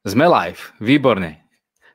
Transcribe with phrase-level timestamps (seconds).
[0.00, 1.44] Sme live, výborne.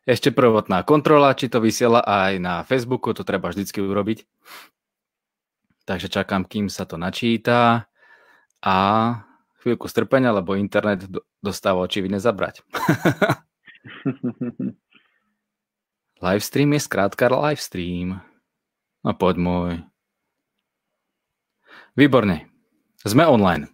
[0.06, 4.30] Ešte prvotná kontrola, či to vysiela aj na Facebooku, to treba vždycky urobiť.
[5.90, 7.90] Takže čakám, kým sa to načíta
[8.62, 8.78] a
[9.66, 11.10] chvíľku strpenia, lebo internet
[11.42, 12.62] dostáva očividne zabrať.
[16.26, 18.22] livestream je skrátka livestream.
[19.02, 19.82] No poď môj.
[21.98, 22.54] Výborne.
[23.02, 23.74] Sme online.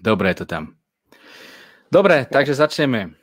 [0.00, 0.77] Dobre je to tam.
[1.88, 3.16] Dobre, takže začneme.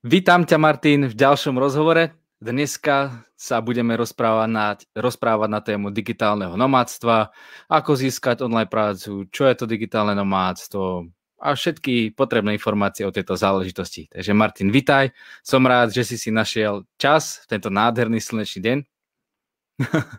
[0.00, 2.16] Vítam ťa, Martin, v ďalšom rozhovore.
[2.40, 7.28] Dneska sa budeme rozprávať na, rozprávať na tému digitálneho nomádstva,
[7.68, 11.12] ako získať online prácu, čo je to digitálne nomádstvo
[11.42, 14.08] a všetky potrebné informácie o tejto záležitosti.
[14.08, 15.12] Takže Martin, vitaj.
[15.44, 18.78] Som rád, že si si našiel čas v tento nádherný slnečný deň.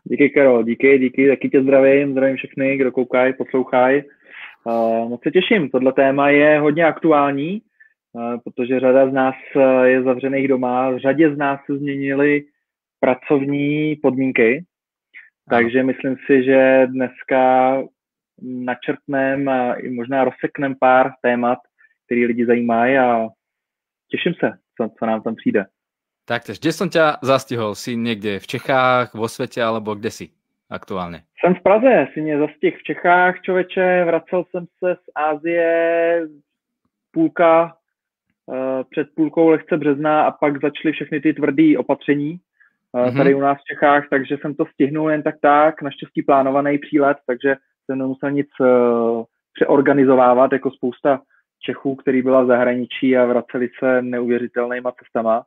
[0.06, 1.28] díky, Karol, díky, díky.
[1.34, 4.04] Taky tě zdravím, zdravím všechny, kdo koukají, poslouchají.
[4.66, 7.62] Uh, moc se těším, tohle téma je hodně aktuální,
[8.14, 12.44] uh, protože řada z nás uh, je zavřených doma, v řadě z nás se změnily
[13.00, 14.66] pracovní podmínky,
[15.50, 17.78] takže myslím si, že dneska
[18.42, 21.60] načrtnem a i možná rozseknem pár témat,
[22.06, 23.28] který lidi zajímají a
[24.12, 25.66] těším se, co, co nám tam přijde.
[26.26, 27.76] Tak, kde som ťa zastihol?
[27.76, 30.30] Si někde v Čechách, vo světě, alebo kde si?
[30.74, 31.22] Aktuálně?
[31.40, 36.28] Jsem v Praze, si mě zastih v Čechách, člověče, vracel jsem se z Ázie,
[37.12, 37.76] půlka,
[38.46, 38.56] uh,
[38.90, 42.40] před půlkou lehce března a pak začaly všechny ty tvrdé opatření
[42.92, 43.18] uh, mm-hmm.
[43.18, 47.18] tady u nás v Čechách, takže jsem to stihnul jen tak tak, naštěstí plánovaný přílet,
[47.28, 51.22] takže jsem nemusel nic uh, přeorganizovávat, jako spousta
[51.66, 55.44] Čechů, který byla v zahraničí a vraceli se neuvěřitelnýma cestama.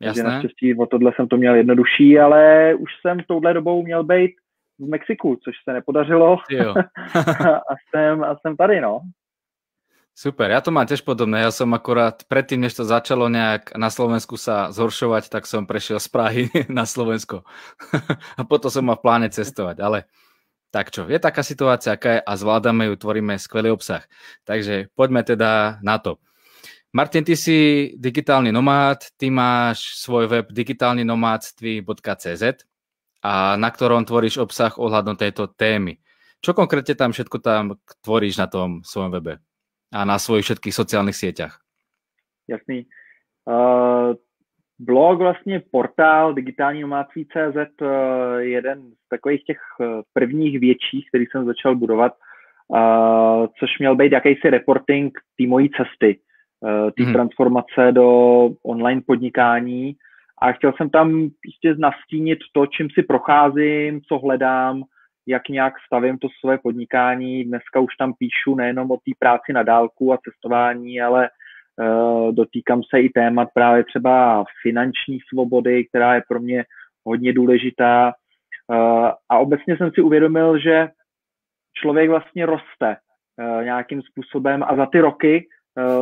[0.00, 0.22] Jasné.
[0.22, 4.30] Takže naštěstí o tohle jsem to měl jednodušší, ale už jsem touhle dobou měl být
[4.78, 6.38] v Mexiku, což se nepodařilo.
[6.50, 6.74] Jo.
[7.70, 9.00] a, jsem, a jsem tady, no.
[10.18, 11.46] Super, ja to mám tiež podobné.
[11.46, 16.02] Ja som akorát predtým, než to začalo nejak na Slovensku sa zhoršovať, tak som prešiel
[16.02, 17.46] z Prahy na Slovensko.
[18.38, 20.10] a potom som mal v pláne cestovať, ale
[20.74, 24.02] tak čo, je taká situácia, aká je a zvládame ju, tvoríme skvelý obsah.
[24.42, 26.18] Takže poďme teda na to.
[26.90, 32.42] Martin, ty si digitálny nomád, ty máš svoj web digitálnynomádství.cz
[33.28, 36.00] a na ktorom tvoríš obsah ohľadom tejto témy.
[36.40, 39.44] Čo konkrétne tam všetko tam tvoríš na tom svojom webe
[39.92, 41.60] a na svojich všetkých sociálnych sieťach?
[42.48, 42.88] Jasný.
[43.44, 44.16] Uh,
[44.78, 47.88] blog, vlastně portál digitální nomádství.cz, uh,
[48.38, 49.60] jeden z takových těch
[50.12, 52.12] prvních větších, který jsem začal budovat,
[52.68, 56.20] uh, což měl být jakýsi reporting té mojí cesty,
[56.60, 57.12] uh, té hmm.
[57.12, 58.06] transformace do
[58.62, 59.96] online podnikání,
[60.42, 64.82] a chtěl jsem tam prostě nastínit to, čím si procházím, co hledám,
[65.26, 67.44] jak nějak stavím to své podnikání.
[67.44, 71.28] Dneska už tam píšu nejenom o té práci na dálku a cestování, ale
[71.76, 76.64] uh, dotýkám se i témat právě třeba finanční svobody, která je pro mě
[77.06, 78.12] hodně důležitá.
[78.68, 80.88] Uh, a obecně jsem si uvědomil, že
[81.74, 85.48] člověk vlastně roste uh, nějakým způsobem a za ty roky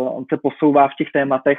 [0.08, 1.58] on se posouvá v těch tématech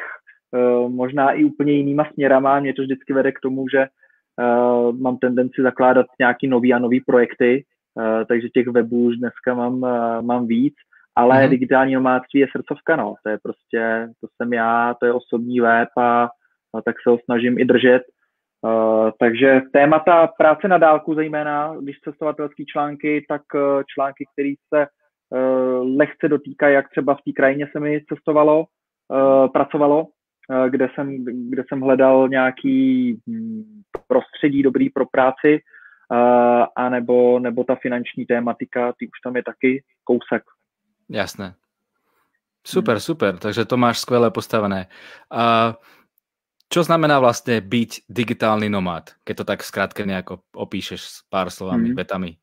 [0.88, 2.60] možná i úplně jinýma směrama.
[2.60, 7.02] Mě to vždycky vede k tomu, že uh, mám tendenci zakládat nějaký nový a nový
[7.02, 7.64] projekty,
[7.96, 9.80] uh, takže těch webů už dneska mám,
[10.26, 10.74] mám víc,
[11.16, 11.50] ale mm-hmm.
[11.50, 13.16] digitální nomádství je srdcovka, no.
[13.24, 16.24] To je prostě, to jsem já, to je osobní web a,
[16.76, 18.02] a tak se ho snažím i držet.
[18.62, 24.88] Uh, takže témata práce na dálku zejména, když cestovatelský články, tak uh, články, které se
[24.88, 30.17] uh, lehce dotýkají, jak třeba v té krajině se mi cestovalo, uh, pracovalo, Eh,
[30.70, 35.60] kde jsem, kde jsem hledal nějaký hm, prostředí dobrý pro práci,
[36.12, 40.44] eh, a nebo, nebo ta finanční tématika, ty už tam je taky kousek.
[41.10, 41.54] Jasné.
[42.68, 44.88] Super, super, takže to máš skvěle postavené.
[45.32, 45.74] A
[46.70, 50.26] čo znamená vlastně být digitální nomád, keď to tak zkrátka nějak
[50.56, 51.96] opíšeš s pár slovami, hmm.
[51.96, 52.36] vetami?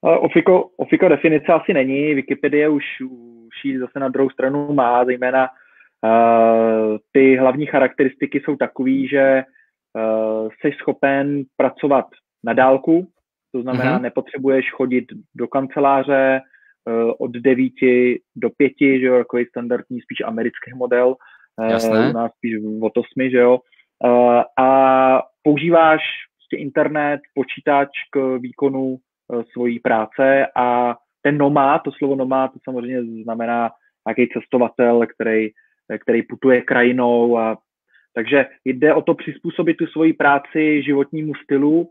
[0.00, 2.84] Ofiko, ofiko definice asi není, Wikipedie už,
[3.46, 5.48] už ji zase na druhou stranu má, zejména
[7.12, 12.06] ty hlavní charakteristiky jsou takové, že uh, jsi schopen pracovat
[12.44, 13.08] na dálku,
[13.52, 14.02] to znamená, mm-hmm.
[14.02, 15.04] nepotřebuješ chodit
[15.34, 16.40] do kanceláře
[16.86, 17.72] uh, od 9
[18.36, 21.16] do 5, že jo, takový standardní spíš americký model,
[21.58, 23.58] uh, u nás spíš od 8, že jo,
[24.58, 26.00] a používáš
[26.38, 28.96] prostě internet, počítač k výkonu
[29.52, 33.70] svojí práce a ten nomád, to slovo nomád, to samozřejmě znamená
[34.08, 35.48] nějaký cestovatel, který
[36.02, 37.38] který putuje krajinou.
[37.38, 37.58] A,
[38.14, 41.90] takže jde o to přizpůsobit tu svoji práci životnímu stylu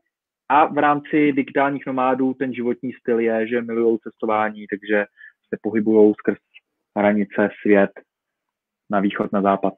[0.50, 5.06] a v rámci digitálních nomádů ten životní styl je, že milují cestování, takže
[5.50, 6.38] se pohybují skrz
[6.98, 7.92] hranice, svět.
[8.92, 9.74] na východ, na západ.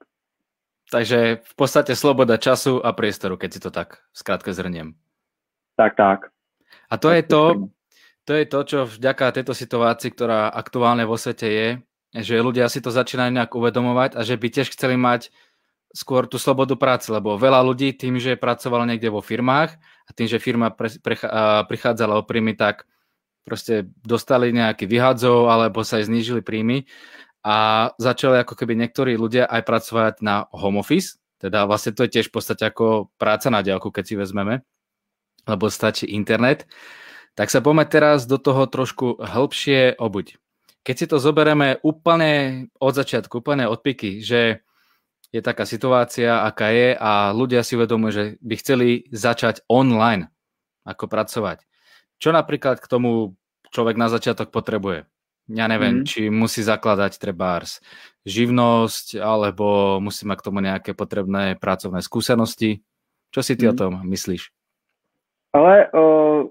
[0.92, 4.94] Takže v podstate sloboda času a priestoru, keď si to tak skrátke zhrniem.
[5.80, 6.20] Tak, tak.
[6.92, 7.42] A to je to,
[8.28, 11.68] to je to, čo vďaka tejto situácii, ktorá aktuálne vo svete je,
[12.24, 15.34] že ľudia si to začínajú nejak uvedomovať a že by tiež chceli mať
[15.96, 20.28] skôr tú slobodu práce, lebo veľa ľudí tým, že pracovalo niekde vo firmách a tým,
[20.28, 21.16] že firma pre, pre,
[21.72, 22.84] prichádzala o príjmy, tak
[23.48, 26.84] proste dostali nejaký vyhadzov alebo sa aj znížili príjmy
[27.48, 32.20] a začali ako keby niektorí ľudia aj pracovať na home office, teda vlastne to je
[32.20, 34.66] tiež v podstate ako práca na diálku, keď si vezmeme,
[35.48, 36.68] lebo stačí internet.
[37.36, 40.40] Tak sa poďme teraz do toho trošku hĺbšie obuť.
[40.86, 44.62] Keď si to zoberieme úplne od začiatku, úplne od piky, že
[45.34, 50.30] je taká situácia, aká je a ľudia si uvedomujú, že by chceli začať online,
[50.86, 51.66] ako pracovať.
[52.22, 53.34] Čo napríklad k tomu
[53.74, 55.10] človek na začiatok potrebuje?
[55.50, 56.06] ja neviem, mm.
[56.06, 57.78] či musí zakladať trebárs
[58.26, 62.82] živnosť, alebo musí mať k tomu nejaké potrebné pracovné skúsenosti.
[63.30, 63.72] Čo si ty mm.
[63.72, 64.50] o tom myslíš?
[65.54, 66.50] Ale uh,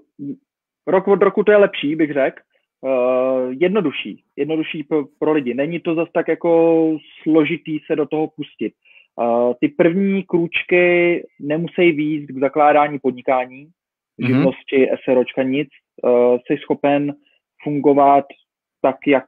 [0.87, 2.39] rok od roku to je lepší, bych řekl.
[2.85, 5.53] Uh, jednodušší, jednodušší pro, pro lidi.
[5.53, 8.73] Není to zase tak jako složitý se do toho pustit.
[9.15, 14.27] Uh, ty první krůčky nemusí výjít k zakládání podnikání, mm-hmm.
[14.27, 15.69] živnosti, SROčka, nic.
[16.03, 17.15] Uh, jsi schopen
[17.63, 18.25] fungovat
[18.81, 19.25] tak, jak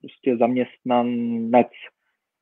[0.00, 1.68] prostě zaměstnanec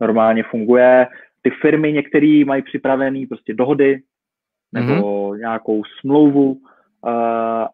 [0.00, 1.06] normálně funguje.
[1.42, 4.02] Ty firmy některé mají připravené prostě dohody
[4.72, 4.92] nebo
[5.30, 5.38] mm-hmm.
[5.38, 6.60] nějakou smlouvu uh,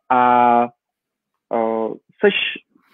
[0.09, 0.63] a
[1.55, 2.35] uh, seš,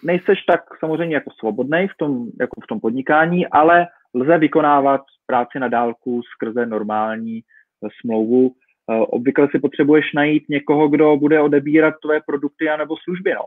[0.03, 5.59] nejseš tak samozřejmě jako svobodný v tom, jako v tom podnikání, ale lze vykonávat práci
[5.59, 7.41] na dálku skrze normální
[7.81, 8.47] uh, smlouvu.
[8.47, 13.33] Uh, obvykle si potřebuješ najít někoho, kdo bude odebírat tvoje produkty anebo služby.
[13.33, 13.45] No.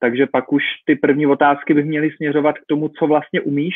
[0.00, 3.74] Takže pak už ty první otázky bych měly směřovat k tomu, co vlastně umíš,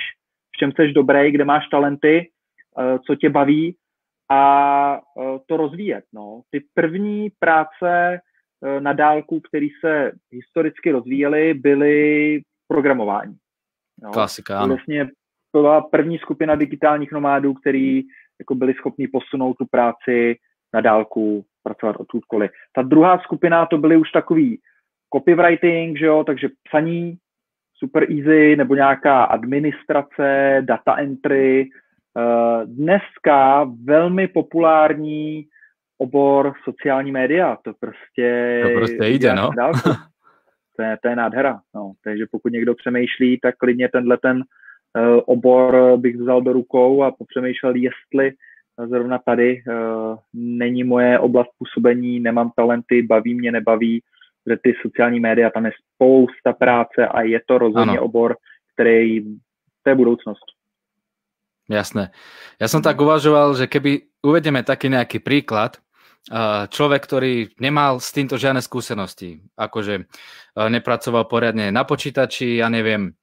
[0.57, 2.31] v čem jsi dobrý, kde máš talenty,
[2.79, 3.77] eh, co tě baví
[4.31, 4.43] a
[4.99, 6.05] eh, to rozvíjet.
[6.13, 6.41] No.
[6.51, 8.21] Ty první práce eh,
[8.81, 13.37] na dálku, které se historicky rozvíjely, byly programování.
[14.03, 14.11] No.
[14.11, 14.75] Klasika, ano.
[14.75, 15.09] Vlastně
[15.53, 18.03] byla první skupina digitálních nomádů, který
[18.39, 20.37] jako byli schopni posunout tu práci
[20.75, 22.51] na dálku, pracovat odkudkoliv.
[22.73, 24.61] Ta druhá skupina to byly už takový
[25.15, 27.19] copywriting, že jo, takže psaní
[27.75, 31.71] super easy, nebo nějaká administrace, data entry.
[32.19, 35.47] Eh, dneska velmi populární
[36.01, 38.61] obor sociální média, to prostě...
[38.63, 39.51] To prostě jde, no.
[40.77, 41.93] To je, to je nádhera, no.
[42.05, 47.13] Takže pokud někdo přemýšlí, tak klidně tenhle ten uh, obor bych vzal do rukou a
[47.13, 48.33] popřemýšlel, jestli
[48.89, 54.03] zrovna tady uh, není moje oblast působení, nemám talenty, baví mě, nebaví,
[54.51, 58.03] že ty sociální média, tam je spousta práce a je to rozhodně ano.
[58.03, 58.37] obor,
[58.75, 59.25] který,
[59.83, 60.45] to je budoucnost.
[61.71, 62.11] Jasné.
[62.59, 65.79] Ja som tak uvažoval, že keby uvedeme taký nejaký príklad,
[66.69, 70.05] človek, ktorý nemal s týmto žiadne skúsenosti, akože
[70.59, 73.17] nepracoval poriadne na počítači, ja neviem,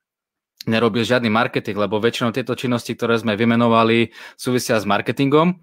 [0.66, 5.62] nerobil žiadny marketing, lebo väčšinou tieto činnosti, ktoré sme vymenovali, súvisia s marketingom,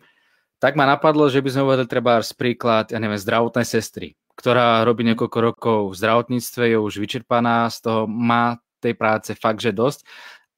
[0.63, 5.07] tak ma napadlo, že by sme uvedli treba príklad, ja neviem, zdravotnej sestry ktorá robí
[5.07, 10.05] niekoľko rokov v zdravotníctve, je už vyčerpaná, z toho má tej práce fakt, že dosť,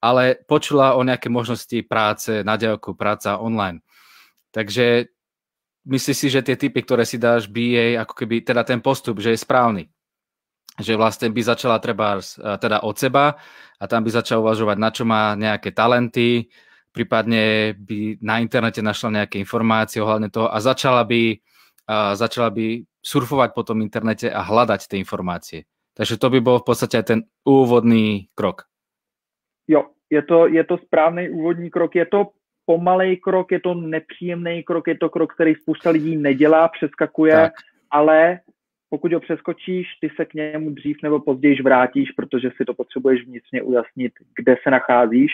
[0.00, 3.84] ale počula o nejaké možnosti práce na diaľku, práca online.
[4.50, 5.12] Takže
[5.86, 9.32] myslíš si, že tie typy, ktoré si dáš BA, ako keby teda ten postup, že
[9.32, 9.86] je správny?
[10.76, 13.38] Že vlastne by začala treba teda od seba
[13.80, 16.52] a tam by začala uvažovať, na čo má nejaké talenty,
[16.92, 21.40] prípadne by na internete našla nejaké informácie ohľadne toho a začala by,
[21.88, 25.64] a začala by surfovať po tom internete a hľadať tie informácie.
[25.96, 28.68] Takže to by bol v podstate ten úvodný krok.
[29.64, 31.96] Jo, je to, je to správný úvodní krok.
[31.96, 32.35] Je to
[32.66, 37.52] pomalej krok, je to nepříjemný krok, je to krok, který spousta lidí nedělá, přeskakuje, tak.
[37.90, 38.40] ale
[38.90, 43.24] pokud ho přeskočíš, ty se k němu dřív nebo později vrátíš, protože si to potřebuješ
[43.24, 45.32] vnitřně ujasnit, kde se nacházíš,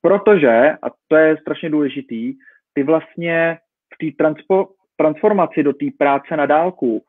[0.00, 2.34] protože, a to je strašně důležitý,
[2.74, 3.58] ty vlastně
[3.94, 7.02] v té transpo, transformaci do té práce na dálku uh,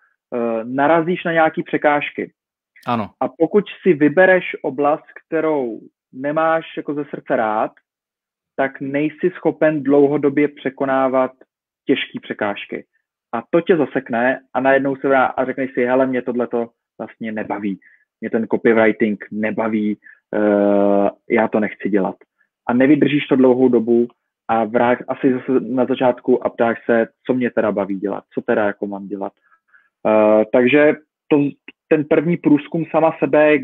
[0.64, 2.34] narazíš na nějaké překážky.
[2.88, 3.10] Ano.
[3.20, 5.80] A pokud si vybereš oblast, kterou
[6.14, 7.72] nemáš jako ze srdce rád,
[8.56, 11.32] tak nejsi schopen dlouhodobě překonávat
[11.86, 12.86] těžké překážky.
[13.34, 16.70] A to tě zasekne a najednou se vrá a řekneš si, hele, mě tohle to
[17.00, 17.80] vlastně nebaví.
[18.22, 19.98] Mě ten copywriting nebaví,
[20.36, 22.16] uh, já to nechci dělat.
[22.68, 24.08] A nevydržíš to dlouhou dobu
[24.48, 28.42] a vrát asi zase na začátku a ptáš se, co mě teda baví dělat, co
[28.42, 29.34] teda jako mám dělat.
[30.06, 30.94] Uh, takže
[31.28, 31.38] to,
[31.88, 33.58] ten první průzkum sama sebe,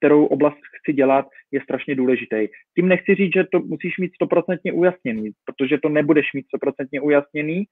[0.00, 2.48] kterou oblast chci dělat, je strašně důležitý.
[2.74, 7.64] Tím nechci říct, že to musíš mít stoprocentně ujasněný, protože to nebudeš mít stoprocentně ujasněný.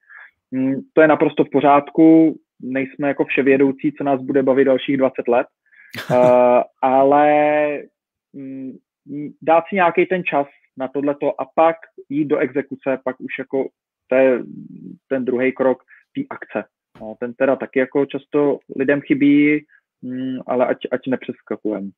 [0.50, 5.28] Mm, to je naprosto v pořádku, nejsme jako vševědoucí, co nás bude bavit dalších 20
[5.28, 5.46] let,
[6.10, 6.16] uh,
[6.82, 7.24] ale
[8.32, 8.72] mm,
[9.42, 11.76] dát si nějaký ten čas na tohleto a pak
[12.08, 13.68] jít do exekuce, pak už jako
[14.06, 14.42] to je
[15.08, 15.82] ten druhý krok
[16.14, 16.64] té akce.
[17.00, 19.64] No, ten teda taky jako často lidem chybí,
[20.02, 21.90] mm, ale ať, ať nepřeskakujeme.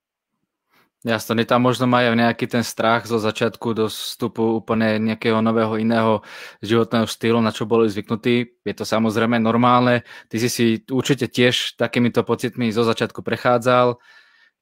[1.00, 5.80] Jasno, oni tam možno majú nejaký ten strach zo začiatku do vstupu úplne nejakého nového
[5.80, 6.20] iného
[6.60, 8.60] životného štýlu, na čo boli zvyknutí.
[8.68, 10.04] Je to samozrejme normálne.
[10.28, 13.96] Ty si si určite tiež takýmito pocitmi zo začiatku prechádzal.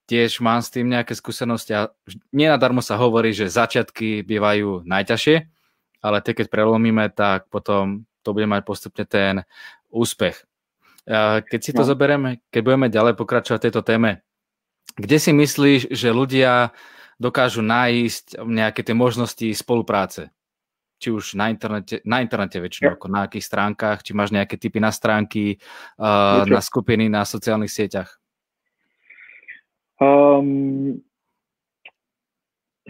[0.07, 1.91] Tiež mám s tým nejaké skúsenosti a
[2.31, 5.37] nenadarmo sa hovorí, že začiatky bývajú najťažšie,
[6.07, 9.43] ale tie, keď prelomíme, tak potom to bude mať postupne ten
[9.91, 10.47] úspech.
[11.51, 11.89] Keď si to no.
[11.89, 14.23] zoberieme, keď budeme ďalej pokračovať v tejto téme,
[14.97, 16.71] kde si myslíš, že ľudia
[17.19, 20.31] dokážu nájsť nejaké tie možnosti spolupráce?
[20.99, 24.83] Či už na internete, na internete väčšinou, ako na akých stránkach, či máš nejaké typy
[24.83, 25.63] na stránky,
[25.99, 28.19] uh, na skupiny, na sociálnych sieťach?
[30.03, 30.99] Um,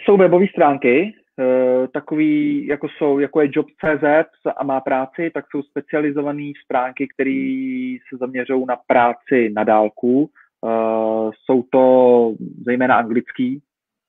[0.00, 4.04] jsou webové stránky, uh, takový, jako jsou, jako je Job.cz
[4.56, 11.30] a má práci, tak jsou specializované stránky, které se zaměřují na práci na dálku, Uh,
[11.44, 12.34] jsou to
[12.66, 13.62] zejména anglický,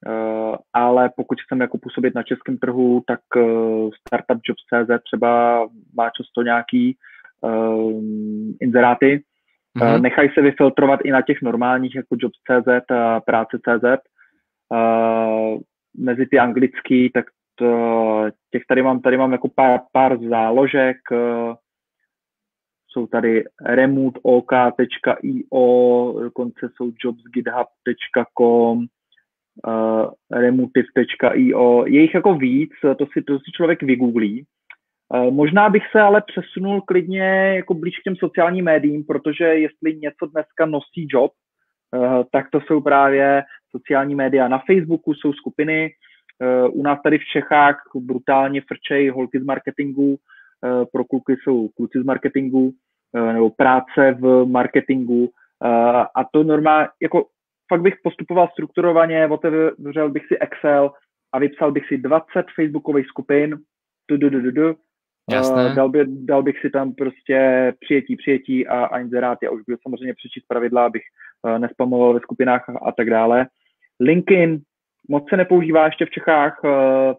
[0.08, 5.62] uh, ale pokud chceme jako působit na českém trhu, tak uh, Startup Jobs.cz třeba
[5.98, 6.98] má často nějaký
[7.42, 8.04] uh,
[8.62, 9.24] inzeráty.
[9.80, 9.96] Mm-hmm.
[9.96, 13.84] Uh, nechají se vyfiltrovat i na těch normálních jako Jobs.cz a Práce.cz.
[14.72, 15.60] Uh,
[15.98, 17.26] mezi ty anglický, tak
[17.56, 21.54] to, těch tady mám, tady mám jako pár, pár záložek, uh,
[22.90, 24.20] jsou tady remote.ok.io,
[26.22, 28.86] dokonce jsou jobsgithub.com, uh,
[30.32, 31.86] remotive.io.
[31.86, 34.46] Je jich jako víc, to si, to si člověk vygooglí.
[35.14, 39.96] Uh, možná bych se ale přesunul klidně jako blíž k těm sociálním médiím, protože jestli
[39.96, 44.48] něco dneska nosí job, uh, tak to jsou právě sociální média.
[44.48, 45.92] Na Facebooku jsou skupiny,
[46.72, 50.20] u nás tady v Čechách brutálně frčej holky z marketingu, Eh,
[50.92, 52.74] pro kluky jsou kluci z marketingu
[53.16, 55.30] eh, nebo práce v marketingu
[55.64, 55.68] eh,
[56.16, 57.26] a to normálně, jako
[57.70, 60.92] fakt bych postupoval strukturovaně, otevřel bych si Excel
[61.32, 62.26] a vypsal bych si 20
[62.56, 63.58] facebookových skupin,
[64.10, 64.76] du, du, du, du, du,
[65.32, 65.76] Jasné.
[65.76, 69.40] Dal, by, dal bych si tam prostě přijetí, přijetí a, a inzerát.
[69.44, 71.02] Já už bych samozřejmě přečíst pravidla, abych
[71.58, 73.48] nespamoval ve skupinách a, a tak dále.
[74.00, 74.62] LinkedIn
[75.10, 76.60] moc se nepoužívá ještě v Čechách,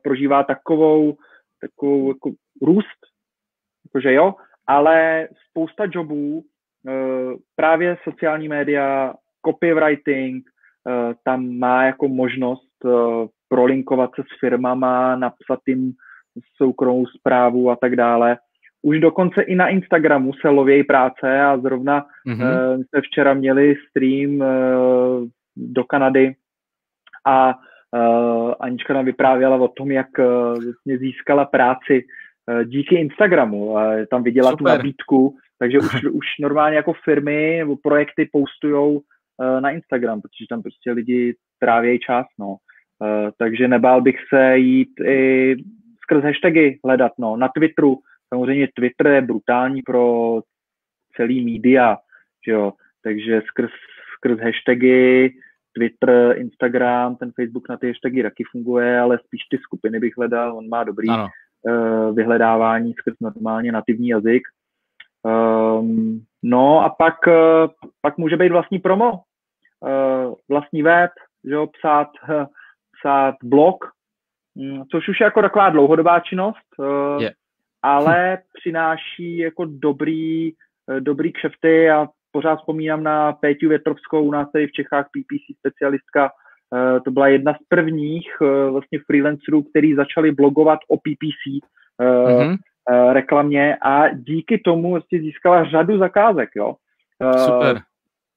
[0.03, 1.17] prožívá takovou,
[1.61, 2.31] takovou jako
[2.63, 3.10] růst
[3.91, 4.35] jakože jo,
[4.67, 6.43] ale spousta jobů,
[6.89, 6.93] eh,
[7.57, 9.15] právě sociální média,
[9.47, 15.93] copywriting, eh, tam má jako možnost eh, prolinkovat se s firmama, napsat jim
[16.57, 18.39] soukromou zprávu a tak dále.
[18.83, 22.77] Už dokonce i na Instagramu se lovějí práce a zrovna mm-hmm.
[22.77, 26.35] uh, jsme včera měli stream uh, do Kanady
[27.27, 30.25] a uh, Anička nám vyprávěla o tom, jak uh,
[30.65, 32.05] vlastně získala práci
[32.65, 33.77] díky Instagramu.
[34.11, 34.59] Tam viděla Super.
[34.59, 39.01] tu nabídku, takže už, už normálně jako firmy nebo projekty postujou
[39.43, 42.57] eh, na Instagram, protože tam prostě lidi trávějí čas, no.
[43.05, 45.57] Eh, takže nebál bych se jít i
[46.03, 47.37] skrz hashtagy hledat, no.
[47.37, 50.41] Na Twitteru, samozřejmě Twitter je brutální pro
[51.17, 51.97] celý média,
[52.47, 53.71] že jo, takže skrz,
[54.17, 55.35] skrz hashtagy,
[55.73, 60.59] Twitter, Instagram, ten Facebook na ty hashtagy taky funguje, ale spíš ty skupiny bych hledal,
[60.59, 61.29] on má dobrý ano.
[61.67, 64.43] Eh, vyhledávání skrz normálně nativní jazyk.
[65.23, 71.11] Um, no a pak, uh, pak může být vlastní promo, uh, vlastní web,
[71.45, 72.09] že jo, psát,
[73.01, 73.85] psát blog,
[74.55, 76.81] um, což už je jako taková dlouhodobá činnost,
[77.19, 77.33] yeah.
[77.83, 80.53] ale přináší jako dobrý,
[81.01, 86.31] dobrý kšefty a pořád vzpomínám na Péťu Větrovskou, u nás tady v Čechách PPC specialistka,
[86.31, 86.31] Eh,
[87.05, 91.63] to byla jedna z prvních eh, vlastně freelancerů, který začali blogovat o PPC
[92.01, 92.57] mm-hmm.
[93.13, 96.75] reklamě a díky tomu vlastně získala řadu zakázek, jo.
[97.37, 97.81] Super.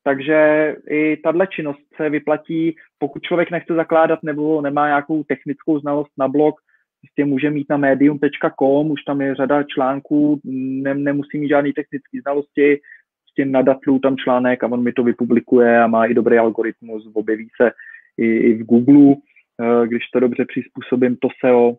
[0.03, 6.11] Takže i tahle činnost se vyplatí, pokud člověk nechce zakládat nebo nemá nějakou technickou znalost
[6.17, 6.55] na blog,
[7.01, 12.21] prostě může mít na medium.com, už tam je řada článků, ne, nemusí mít žádný technické
[12.21, 12.79] znalosti,
[13.23, 17.47] prostě nadatlu tam článek a on mi to vypublikuje a má i dobrý algoritmus, objeví
[17.61, 17.71] se
[18.17, 19.15] i, i v Google,
[19.61, 21.77] eh, když to dobře přizpůsobím, to SEO.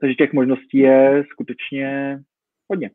[0.00, 2.18] Takže těch možností je skutečně
[2.68, 2.90] hodně.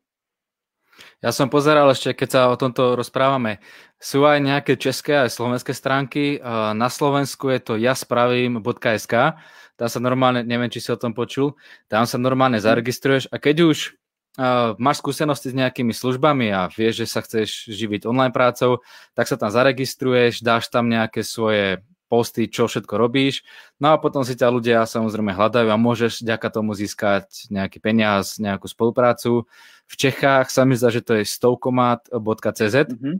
[1.21, 3.61] Ja som pozeral ešte, keď sa o tomto rozprávame,
[4.01, 6.41] sú aj nejaké české aj slovenské stránky.
[6.75, 9.13] Na Slovensku je to jaspravím.sk.
[9.77, 11.57] Tam sa normálne, neviem, či si o tom počul,
[11.89, 12.65] tam sa normálne mhm.
[12.65, 13.77] zaregistruješ a keď už
[14.37, 18.85] uh, máš skúsenosti s nejakými službami a vieš, že sa chceš živiť online prácou,
[19.17, 21.81] tak sa tam zaregistruješ, dáš tam nejaké svoje
[22.11, 23.47] posty, čo všetko robíš.
[23.79, 28.35] No a potom si ťa ľudia samozrejme hľadajú a môžeš ďaka tomu získať nejaký peniaz,
[28.35, 29.47] nejakú spoluprácu.
[29.87, 32.75] V Čechách sa mi zdá, že to je stovkomat.cz.
[32.91, 33.15] Mm-hmm.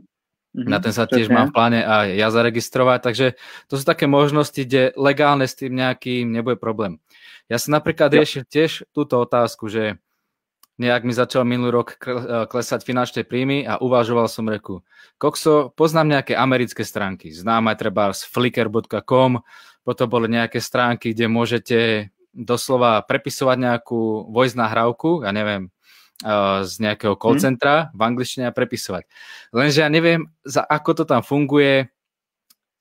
[0.52, 3.26] Mm-hmm, na ten sa tiež mám v pláne a ja zaregistrovať, takže
[3.72, 7.00] to sú také možnosti, kde legálne s tým nejakým nebude problém.
[7.48, 9.96] Ja som napríklad riešil tiež túto otázku, že
[10.80, 14.80] nejak mi začal minulý rok eh, klesať finančné príjmy a uvažoval som reku,
[15.20, 19.44] kokso, poznám nejaké americké stránky, znám aj treba z flickr.com,
[19.82, 21.78] potom boli nejaké stránky, kde môžete
[22.32, 25.68] doslova prepisovať nejakú voice nahrávku, ja neviem,
[26.24, 27.42] eh, z nejakého call mhm.
[27.42, 29.04] centra v angličtine a prepisovať.
[29.52, 31.92] Lenže ja neviem, za ako to tam funguje,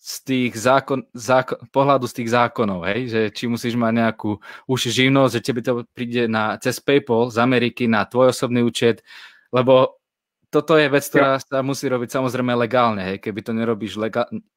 [0.01, 4.89] z tých zákon, zákon, pohľadu z tých zákonov, hej, že či musíš mať nejakú už
[4.89, 9.05] živnosť, že tebe to príde na, cez PayPal z Ameriky na tvoj osobný účet,
[9.53, 10.01] lebo
[10.49, 14.01] toto je vec, ktorá sa musí robiť samozrejme legálne, hej, keby to nerobíš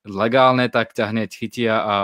[0.08, 1.96] legálne, tak ťa hneď chytia a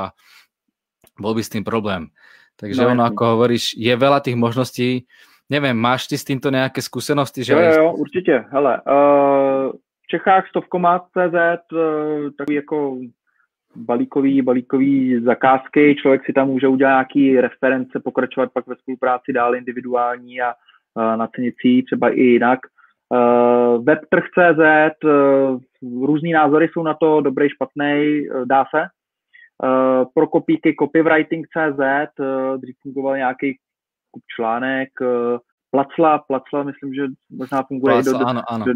[1.17, 2.13] bol by s tým problém.
[2.61, 5.09] Takže no, ono, ako hovoríš, je veľa tých možností,
[5.49, 7.41] neviem, máš ty s týmto nejaké skúsenosti?
[7.41, 7.53] Že...
[7.57, 11.37] Jo, jo, určitě, hele, uh, v Čechách stovkomat.cz,
[11.73, 12.77] uh, takový jako
[13.77, 19.55] balíkový, balíkový zakázky, člověk si tam může udělat nějaký reference, pokračovat pak ve spolupráci dál
[19.55, 20.55] individuální a
[20.95, 22.59] uh, na cenicí třeba i jinak.
[23.09, 28.87] Uh, Webtrh.cz, uh, různý názory jsou na to, dobrý, špatný, uh, dá se.
[30.15, 31.81] Pro kopíky copywriting.cz,
[32.57, 33.59] dřív fungoval nějaký
[34.37, 34.89] článek,
[35.71, 38.65] Placla, Placla, myslím, že možná funguje Placla, i do, ano, ano.
[38.65, 38.73] Do,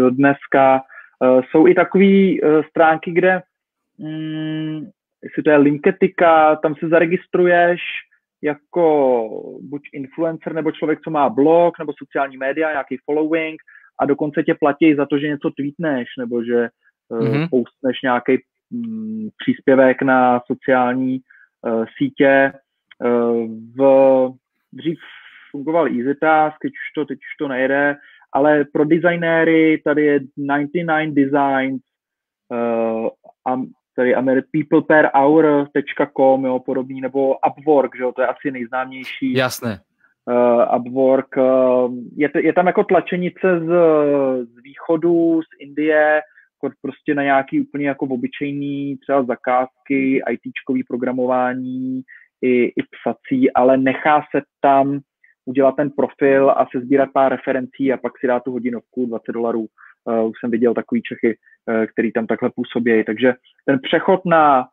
[0.00, 0.80] do dneska.
[1.50, 2.04] Jsou i takové
[2.70, 3.42] stránky, kde
[3.98, 4.90] mm,
[5.22, 7.80] jestli to je Linketika, tam se zaregistruješ
[8.42, 9.28] jako
[9.62, 13.60] buď influencer, nebo člověk, co má blog, nebo sociální média, nějaký following
[14.00, 16.68] a dokonce tě platí za to, že něco tweetneš, nebo že
[17.10, 17.42] mm-hmm.
[17.42, 18.38] uh, postneš nějaký
[18.70, 21.20] um, příspěvek na sociální
[21.62, 22.52] uh, sítě.
[23.04, 24.30] Uh, v,
[24.72, 24.98] dřív
[25.50, 27.96] fungoval EasyTask, teď už to, teď už to nejde,
[28.32, 31.82] ale pro designéry tady je 99 Designs
[32.50, 33.08] uh,
[33.46, 33.56] a
[33.96, 34.14] tady
[34.50, 39.32] peopleperhour.com, jo, podobný, nebo Upwork, že jo, to je asi nejznámější.
[39.32, 39.80] Jasné.
[40.30, 43.68] Uh, Upwork, uh, je, je tam jako tlačenice z,
[44.44, 46.20] z východu, z Indie,
[46.62, 52.02] jako prostě na nějaký úplně jako obyčejný třeba zakázky, ITčkový programování
[52.42, 55.00] i, i psací, ale nechá se tam
[55.46, 59.32] udělat ten profil a se sbírat pár referencí a pak si dá tu hodinovku 20
[59.32, 59.66] dolarů
[60.08, 63.04] Uh, už jsem viděl takový Čechy, uh, který tam takhle působí.
[63.04, 64.68] Takže ten přechod na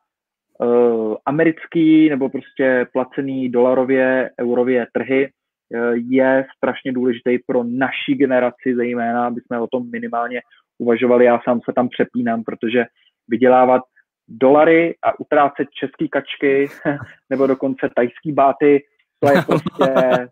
[0.60, 8.76] uh, americký nebo prostě placený dolarově, eurově trhy uh, je strašně důležitý pro naší generaci
[8.76, 10.42] zejména, aby jsme o tom minimálně
[10.78, 11.26] uvažovali.
[11.26, 12.86] Já sám se tam přepínám, protože
[13.28, 13.82] vydělávat
[14.28, 16.68] dolary a utrácet český kačky
[17.30, 18.84] nebo dokonce tajský báty,
[19.24, 20.28] to je prostě,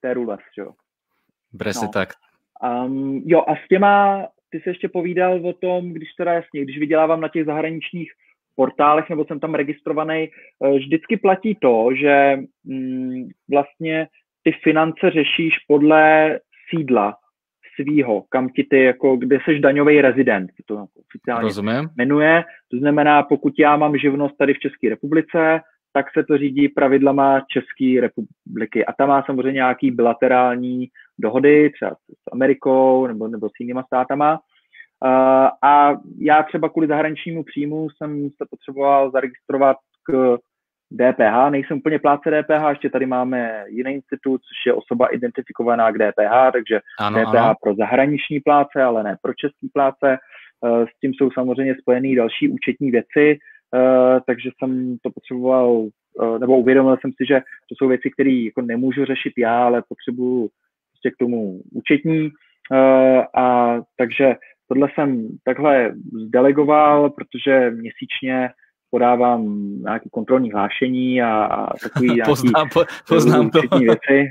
[0.00, 0.72] to je rules, jo.
[1.58, 1.92] Presne no.
[1.92, 2.08] tak.
[2.62, 6.78] Um, jo, a s těma, ty se ještě povídal o tom, když teda jasně, když
[6.78, 8.12] vydělávám na těch zahraničních
[8.56, 10.28] portálech, nebo jsem tam registrovaný,
[10.64, 14.08] eh, vždycky platí to, že mm, vlastně
[14.42, 16.38] ty finance řešíš podle
[16.70, 17.16] sídla
[17.80, 21.88] svýho, kam ti ty, jako, kde seš daňový rezident, to oficiálně Rozumím.
[21.96, 22.44] jmenuje.
[22.70, 25.60] To znamená, pokud já mám živnost tady v České republice,
[25.98, 28.86] tak se to řídí pravidlama České republiky.
[28.86, 34.32] A tam má samozřejmě nějaký bilaterální dohody, třeba s Amerikou nebo, nebo s jinýma státama.
[35.04, 40.38] Uh, a já třeba kvůli zahraničnímu příjmu jsem se potřeboval zaregistrovat k
[40.92, 45.98] DPH, nejsem úplně pláce DPH, ještě tady máme jiný institut, což je osoba identifikovaná k
[45.98, 47.54] DPH, takže ano, DPH ano.
[47.62, 50.18] pro zahraniční pláce, ale ne pro český pláce.
[50.60, 53.38] Uh, s tím jsou samozřejmě spojené další účetní věci,
[53.74, 58.30] uh, takže jsem to potřeboval, uh, nebo uvědomil jsem si, že to jsou věci, které
[58.30, 60.48] jako nemůžu řešit já, ale potřebuju
[60.92, 62.30] prostě k tomu účetní.
[62.72, 64.34] Uh, a takže
[64.68, 65.94] tohle jsem takhle
[66.26, 68.50] zdelegoval, protože měsíčně
[68.90, 73.60] podávám nějaké kontrolní hlášení a, a takový nějaký poznám, po, poznám to.
[73.78, 74.30] věci.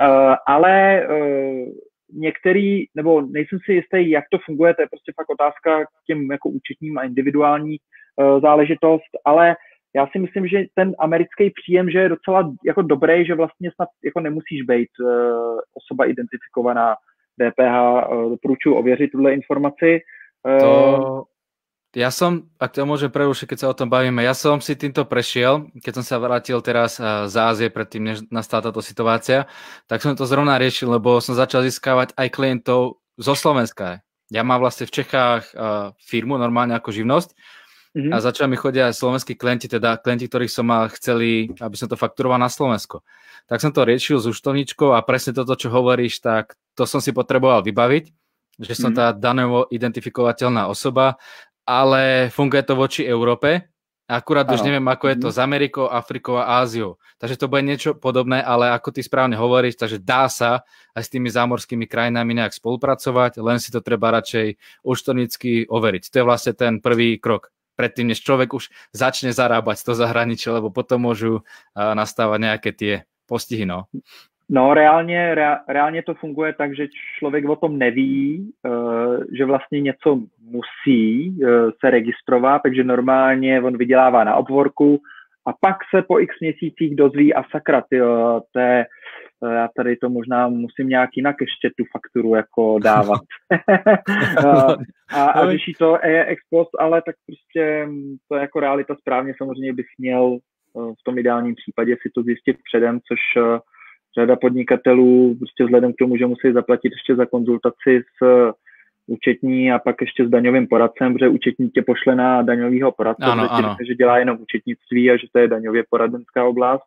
[0.00, 1.68] uh, ale uh,
[2.12, 6.30] některý, nebo nejsem si jistý, jak to funguje, to je prostě fakt otázka k těm
[6.30, 7.76] jako účetním a individuální
[8.16, 9.56] uh, záležitost, ale
[9.96, 13.88] já si myslím, že ten americký příjem, že je docela jako dobrý, že vlastně snad
[14.04, 15.08] jako nemusíš být uh,
[15.74, 16.94] osoba identifikovaná
[17.40, 18.08] DPH.
[18.10, 20.00] Uh, doporučuji ověřit tuhle informaci.
[20.46, 21.24] Uh, to
[21.94, 25.06] ja som, ak to môžem prerušiť, keď sa o tom bavíme, ja som si týmto
[25.06, 29.46] prešiel, keď som sa vrátil teraz z Ázie predtým, než nastala táto situácia,
[29.86, 34.02] tak som to zrovna riešil, lebo som začal získavať aj klientov zo Slovenska.
[34.34, 35.54] Ja mám vlastne v Čechách
[36.02, 37.30] firmu normálne ako živnosť
[37.94, 38.10] mm-hmm.
[38.10, 41.86] a začali mi chodia aj slovenskí klienti, teda klienti, ktorých som mal chceli, aby som
[41.86, 43.06] to fakturoval na Slovensko.
[43.46, 47.14] Tak som to riešil s účtovníčkou a presne toto, čo hovoríš, tak to som si
[47.14, 48.04] potreboval vybaviť,
[48.58, 48.98] že som mm-hmm.
[48.98, 51.20] tá danovo identifikovateľná osoba
[51.64, 53.72] ale funguje to voči Európe.
[54.04, 54.60] Akurát ano.
[54.60, 57.00] už neviem, ako je to s Amerikou, Afrikou a Áziou.
[57.16, 60.60] Takže to bude niečo podobné, ale ako ty správne hovoríš, takže dá sa
[60.92, 66.12] aj s tými zámorskými krajinami nejak spolupracovať, len si to treba radšej účtovnícky overiť.
[66.12, 67.48] To je vlastne ten prvý krok
[67.80, 71.40] predtým, než človek už začne zarábať to zahraničie, lebo potom môžu
[71.72, 73.64] nastávať nejaké tie postihy.
[73.64, 73.88] No.
[74.48, 75.34] No, reálně,
[75.68, 81.70] reálně to funguje tak, že člověk o tom neví, uh, že vlastně něco musí uh,
[81.80, 85.00] se registrovat, takže normálně on vydělává na obvorku
[85.46, 87.98] a pak se po x měsících dozví a sakra, ty,
[88.52, 88.86] to je,
[89.52, 93.20] já tady to možná musím nějak jinak ještě tu fakturu jako dávat.
[95.14, 98.94] a, a řeší to e ex post, ale tak prostě mm, to je jako realita
[98.94, 100.38] správně samozřejmě bych měl
[100.74, 103.44] v tom ideálním případě si to zjistit předem, což
[104.18, 108.52] řada podnikatelů prostě vzhledem k tomu, že musí zaplatit ještě za konzultaci s uh,
[109.06, 113.52] účetní a pak ještě s daňovým poradcem, protože účetní tě pošle na daňového poradce, ano,
[113.52, 113.76] ano.
[113.86, 116.84] že dělá jenom účetnictví a že to je daňově poradenská oblast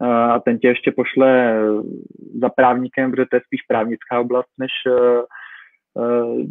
[0.00, 1.58] uh, a ten tě ještě pošle
[2.40, 4.70] za právníkem, protože to je spíš právnická oblast než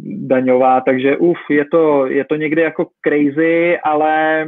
[0.04, 4.46] daňová, takže uf, je to, je to někdy jako crazy, ale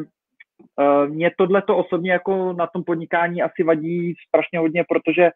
[1.06, 5.30] mě tohle to osobně jako na tom podnikání asi vadí strašně hodně, protože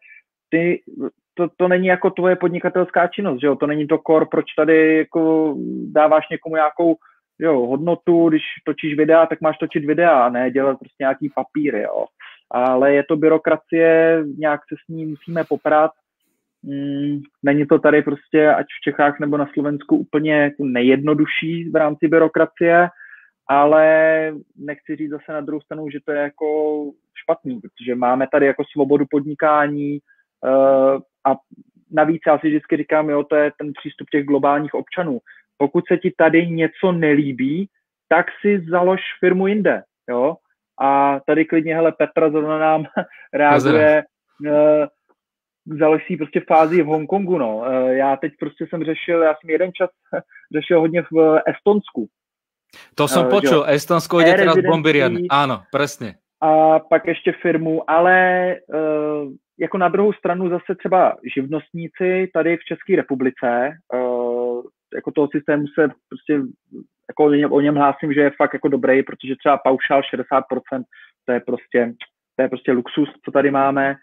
[0.53, 0.81] ty,
[1.33, 3.55] to, to není jako tvoje podnikatelská činnost, že jo?
[3.55, 5.55] To není to kor, proč tady jako
[5.91, 6.95] dáváš někomu nějakou
[7.39, 12.05] jo, hodnotu, když točíš videa, tak máš točit videa, ne dělat prostě nějaký papíry, jo.
[12.51, 15.91] Ale je to byrokracie, nějak se s ní musíme poprat.
[16.63, 21.75] Mm, není to tady prostě, ať v Čechách nebo na Slovensku, úplně jako nejjednodušší v
[21.75, 22.87] rámci byrokracie,
[23.49, 23.85] ale
[24.57, 26.45] nechci říct zase na druhou stranu, že to je jako
[27.23, 29.99] špatný, protože máme tady jako svobodu podnikání,
[31.25, 31.35] a
[31.91, 35.19] navíc já si vždycky říkám, jo, to je ten přístup těch globálních občanů.
[35.57, 37.69] Pokud se ti tady něco nelíbí,
[38.07, 40.35] tak si založ firmu jinde, jo.
[40.81, 42.85] A tady klidně, hele, Petra zrovna nám
[43.33, 44.03] reaguje,
[44.45, 47.57] uh, založ si prostě fázi v Hongkongu, no.
[47.57, 49.89] Uh, já teď prostě jsem řešil, já jsem jeden čas
[50.55, 52.07] řešil hodně v Estonsku.
[52.95, 56.15] To jsem uh, počul, Estonsko je teraz bombirian, ano, přesně.
[56.41, 62.63] A pak ještě firmu, ale uh, jako na druhou stranu zase třeba živnostníci tady v
[62.63, 64.61] České republice, uh,
[64.95, 66.41] jako toho systému se prostě
[67.09, 67.23] jako
[67.55, 70.83] o něm, hlásím, že je fakt jako dobrý, protože třeba paušál 60%,
[71.25, 71.93] to je prostě,
[72.35, 73.95] to je prostě luxus, co tady máme.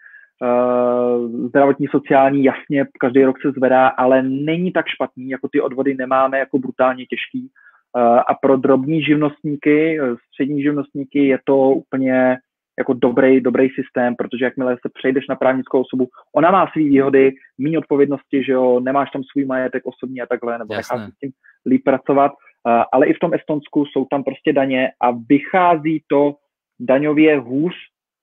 [0.43, 5.93] Uh, zdravotní, sociální, jasně, každý rok se zvedá, ale není tak špatný, jako ty odvody
[5.93, 7.49] nemáme jako brutálně těžký.
[7.97, 12.37] Uh, a pro drobní živnostníky, střední živnostníky je to úplně
[12.79, 17.31] jako dobrý, dobrý systém, protože jakmile se přejdeš na právnickou osobu, ona má své výhody,
[17.57, 21.31] méně odpovědnosti, že jo, nemáš tam svůj majetek osobní a takhle, nebo necháš s tím
[21.65, 26.35] líp pracovat, uh, ale i v tom Estonsku jsou tam prostě daně a vychází to
[26.79, 27.73] daňově hůř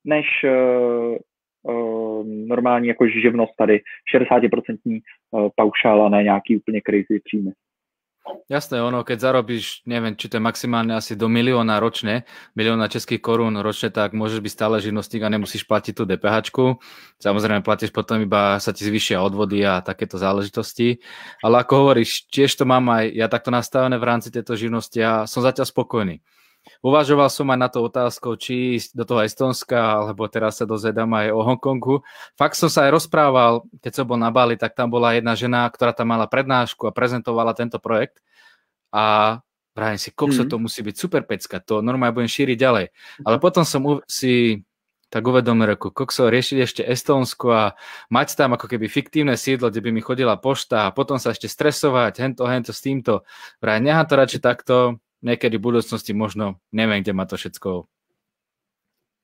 [0.04, 1.16] než uh,
[1.74, 3.80] uh, normální jako živnost tady,
[4.16, 7.52] 60% uh, paušál a ne nějaký úplně crazy příjmy.
[8.48, 12.24] Jasné, ono, keď zarobíš, neviem, či to je maximálne asi do milióna ročne,
[12.56, 16.56] milióna českých korún ročne, tak môžeš byť stále živnostník a nemusíš platiť tú DPH.
[17.20, 21.04] Samozrejme, platíš potom iba, sa ti zvyšia odvody a takéto záležitosti.
[21.44, 25.28] Ale ako hovoríš, tiež to mám aj ja takto nastavené v rámci tejto živnosti a
[25.28, 26.24] som zatiaľ spokojný.
[26.84, 31.10] Uvažoval som aj na to otázkou, či ísť do toho Estonska, alebo teraz sa dozvedám
[31.14, 32.06] aj o Hongkongu.
[32.38, 35.68] Fakt som sa aj rozprával, keď som bol na Bali, tak tam bola jedna žena,
[35.68, 38.22] ktorá tam mala prednášku a prezentovala tento projekt.
[38.94, 39.38] A
[39.76, 40.50] vrajím si, kokso, mm.
[40.50, 42.86] to musí byť super pecka, to normálne budem šíriť ďalej.
[43.22, 44.66] Ale potom som si
[45.08, 47.64] tak uvedomil, reku, kokso, riešiť ešte Estónsko a
[48.12, 51.48] mať tam ako keby fiktívne sídlo, kde by mi chodila pošta a potom sa ešte
[51.48, 53.24] stresovať, hento, hento s týmto.
[53.64, 57.86] Vraj, nechám to radšej takto, niekedy v budúcnosti možno, neviem, kde ma to všetko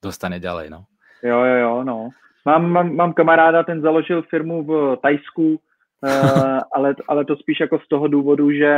[0.03, 0.85] dostane ďalej, no.
[1.23, 1.97] Jo, jo, jo, no.
[2.45, 7.79] Mám, mám, mám kamaráda, ten založil firmu v Tajsku, uh, ale, ale to spíš jako
[7.79, 8.73] z toho důvodu, že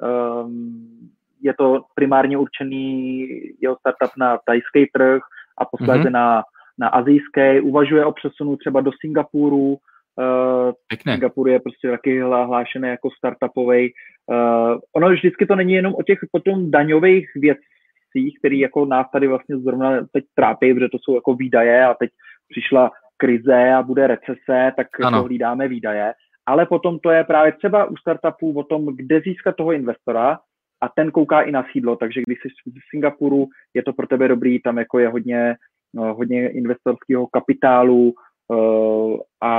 [0.00, 1.10] um,
[1.42, 3.28] je to primárně určený
[3.60, 5.22] jeho startup na tajský trh
[5.58, 6.12] a posléze mm-hmm.
[6.12, 6.42] na,
[6.78, 7.60] na azijský.
[7.62, 9.78] Uvažuje o přesunu třeba do Singapuru.
[10.18, 10.72] Uh,
[11.12, 13.92] Singapur je prostě taky hlášený jako startupový.
[14.26, 19.26] Uh, ono vždycky to není jenom o těch potom daňových věcích, které jako nás tady
[19.26, 22.10] vlastně zrovna teď trápí, protože to jsou jako výdaje a teď
[22.48, 25.16] přišla krize a bude recese, tak ano.
[25.16, 26.12] jako hlídáme výdaje.
[26.46, 30.38] Ale potom to je právě třeba u startupů o tom, kde získat toho investora
[30.80, 34.28] a ten kouká i na sídlo, takže když jsi v Singapuru, je to pro tebe
[34.28, 35.54] dobrý, tam jako je hodně,
[35.94, 38.14] no, hodně investorského kapitálu
[38.48, 39.52] uh, a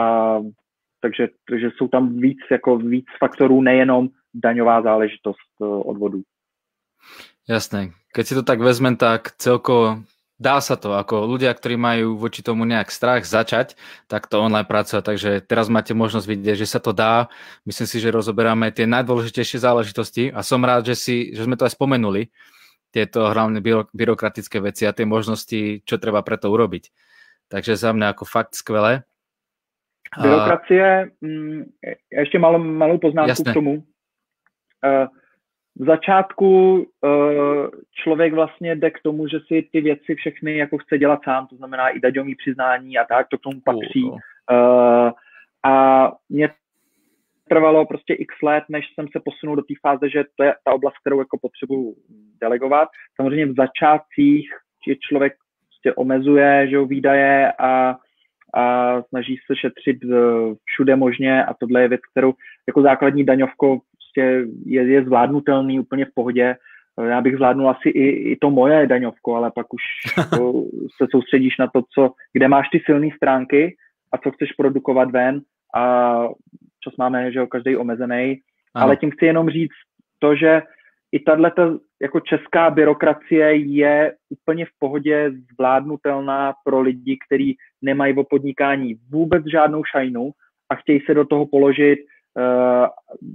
[1.01, 6.21] takže, takže jsou tam víc, jako víc faktorů, nejenom daňová záležitost uh, odvodů.
[7.49, 7.95] Jasné.
[8.13, 10.03] Keď si to tak vezmem, tak celko
[10.37, 13.73] dá sa to, ako ľudia, ktorí majú voči tomu nejak strach začať,
[14.05, 17.25] tak to online pracovať, takže teraz máte možnosť vidieť, že sa to dá.
[17.65, 21.65] Myslím si, že rozoberáme tie najdôležitejšie záležitosti a som rád, že, si, že sme to
[21.65, 22.29] aj spomenuli,
[22.93, 26.89] tieto hlavne byro, byrokratické veci a tie možnosti, čo treba preto urobiť.
[27.47, 29.03] Takže za mňa ako fakt skvelé.
[30.21, 31.63] Byrokracie, mm,
[32.11, 33.51] ještě malou, malou poznámku Jasné.
[33.51, 33.73] k tomu.
[33.73, 35.07] Uh,
[35.75, 37.67] v začátku uh,
[38.03, 41.55] člověk vlastně jde k tomu, že si ty věci všechny jako chce dělat sám, to
[41.55, 44.03] znamená i daňový přiznání a tak, to k tomu patří.
[44.03, 45.11] Uh,
[45.63, 46.49] a mě
[47.49, 50.73] trvalo prostě x let, než jsem se posunul do té fáze, že to je ta
[50.73, 51.95] oblast, kterou jako potřebuju
[52.41, 52.89] delegovat.
[53.15, 54.49] Samozřejmě v začátcích
[54.87, 55.33] je člověk
[55.87, 57.95] prostě omezuje, že výdaje a,
[58.53, 62.33] a snaží se šetřit eh, všude možně a tohle je věc, kterou
[62.67, 66.55] jako základní daňovko prostě je, je zvládnutelný úplně v pohodě.
[67.09, 69.81] Já bych zvládnul asi i, i to moje daňovko, ale pak už
[70.29, 70.53] to,
[70.97, 73.75] se soustředíš na to, co, kde máš ty silné stránky
[74.11, 75.41] a co chceš produkovat ven
[75.75, 76.23] a
[76.83, 78.41] čas máme, že jo, každý omezený.
[78.75, 79.77] Ale tím chci jenom říct
[80.19, 80.61] to, že
[81.11, 88.23] i tato jako česká byrokracie je úplně v pohodě zvládnutelná pro lidi, kteří nemají o
[88.23, 90.31] podnikání vůbec žádnou šajnu
[90.69, 92.87] a chtějí se do toho položit uh,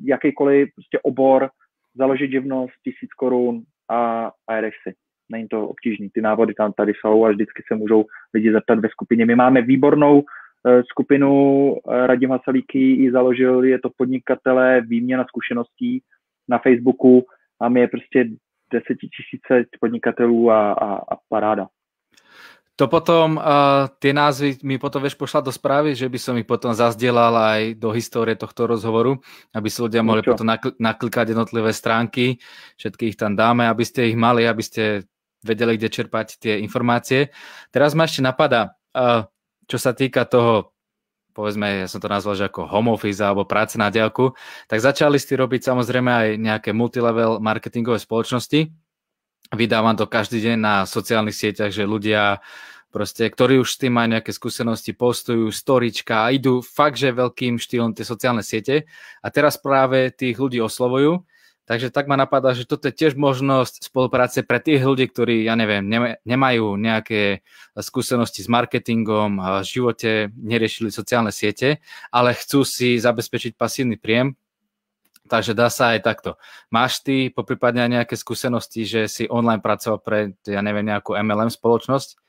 [0.05, 1.51] jakýkoliv prostě obor,
[1.95, 4.95] založit živnost, tisíc korun a, a jedeš si.
[5.29, 8.89] Není to obtížný, ty návody tam tady jsou a vždycky se můžou lidi zeptat ve
[8.89, 9.27] skupině.
[9.27, 16.03] My máme výbornou uh, skupinu, uh, Radim Hasalíky ji založil, je to podnikatelé, výměna zkušeností
[16.49, 17.25] na Facebooku
[17.61, 18.29] a my je prostě
[18.73, 21.69] desetitisíce podnikatelů a, a, a paráda.
[22.81, 26.49] To potom, uh, tie názvy mi potom vieš pošlať do správy, že by som ich
[26.49, 29.21] potom zazdielal aj do histórie tohto rozhovoru,
[29.53, 32.41] aby si ľudia mohli potom nakl- naklikať jednotlivé stránky,
[32.81, 35.05] všetky ich tam dáme, aby ste ich mali, aby ste
[35.45, 37.29] vedeli, kde čerpať tie informácie.
[37.69, 39.29] Teraz ma ešte napadá, uh,
[39.69, 40.73] čo sa týka toho,
[41.33, 44.37] povedzme, ja som to nazval, že ako home office alebo práce na diálku,
[44.69, 48.69] tak začali ste robiť samozrejme aj nejaké multilevel marketingové spoločnosti,
[49.53, 52.41] vydávam to každý deň na sociálnych sieťach, že ľudia
[52.93, 57.57] proste, ktorí už s tým majú nejaké skúsenosti, postujú storička a idú fakt, že veľkým
[57.57, 58.85] štýlom tie sociálne siete.
[59.25, 61.25] A teraz práve tých ľudí oslovujú,
[61.73, 65.57] takže tak ma napadá, že toto je tiež možnosť spolupráce pre tých ľudí, ktorí, ja
[65.57, 65.81] neviem,
[66.21, 67.41] nemajú nejaké
[67.81, 71.81] skúsenosti s marketingom, v živote neriešili sociálne siete,
[72.13, 74.37] ale chcú si zabezpečiť pasívny príjem,
[75.33, 76.37] takže dá sa aj takto.
[76.69, 82.21] Máš ty poprípadne nejaké skúsenosti, že si online pracoval pre, ja neviem, nejakú MLM spoločnosť?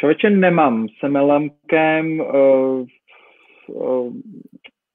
[0.00, 2.16] Člověče nemám s MLMkem.
[2.16, 2.88] Uh,
[3.68, 4.08] uh,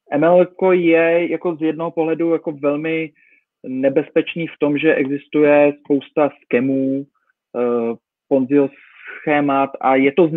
[0.09, 3.13] ML je jako z jednoho pohledu jako velmi
[3.67, 7.05] nebezpečný v tom, že existuje spousta skemů,
[7.53, 7.95] uh,
[8.27, 8.69] Ponziho
[9.21, 10.29] schémat a je to,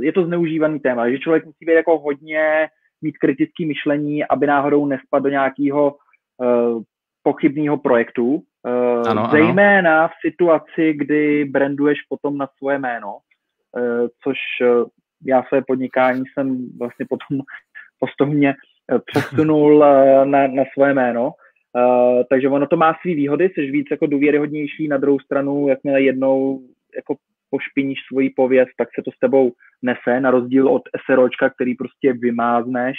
[0.00, 2.68] je to zneužívaný téma, že člověk musí být jako hodně
[3.02, 5.94] mít kritické myšlení, aby náhodou nespadl do nějakého
[6.38, 6.82] uh,
[7.22, 8.42] pochybného projektu.
[8.66, 10.08] Uh, ano, zejména ano.
[10.08, 14.86] v situaci, kdy branduješ potom na svoje jméno, uh, což uh,
[15.26, 17.40] já své podnikání jsem vlastně potom
[17.98, 18.54] postupně
[18.92, 21.32] uh, přesunul uh, na, na svoje jméno.
[21.76, 26.02] Uh, takže ono to má své výhody, jsi víc jako důvěryhodnější, na druhou stranu, jakmile
[26.02, 26.60] jednou
[26.96, 27.16] jako
[27.50, 29.52] pošpiníš svoji pověst, tak se to s tebou
[29.82, 32.96] nese, na rozdíl od SROčka, který prostě vymázneš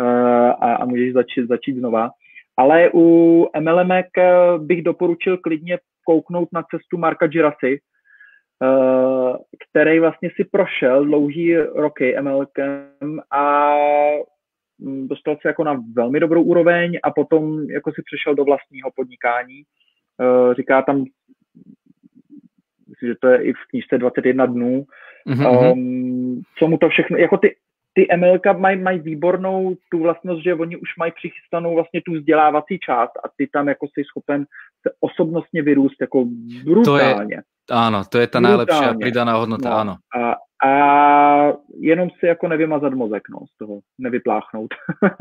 [0.00, 0.06] uh,
[0.48, 2.10] a, a můžeš začít, začít znova.
[2.56, 7.80] Ale u MLMek eh, bych doporučil klidně kouknout na cestu Marka Girasy,
[8.62, 9.36] uh,
[9.68, 13.74] který vlastně si prošel dlouhý roky MLkem a
[15.06, 19.62] dostal se jako na velmi dobrou úroveň a potom jako si přešel do vlastního podnikání.
[20.20, 21.04] Uh, říká tam
[22.88, 24.84] myslím, že to je i v knížce 21 dnů,
[25.28, 25.72] mm-hmm.
[25.72, 27.56] um, co mu to všechno, jako ty,
[27.94, 32.78] ty MLK mají maj výbornou tu vlastnost, že oni už mají přichystanou vlastně tu vzdělávací
[32.78, 34.44] část a ty tam jako jsi schopen
[34.82, 36.24] se osobnostně vyrůst jako
[36.64, 37.36] brutálně.
[37.36, 39.76] To je, Áno, to je tá najlepšia pridaná hodnota, no.
[39.82, 39.94] áno.
[40.14, 40.20] A,
[40.62, 40.70] a
[41.80, 44.74] jenom si jako nevymazat mozek, no, z toho, nevypláchnout.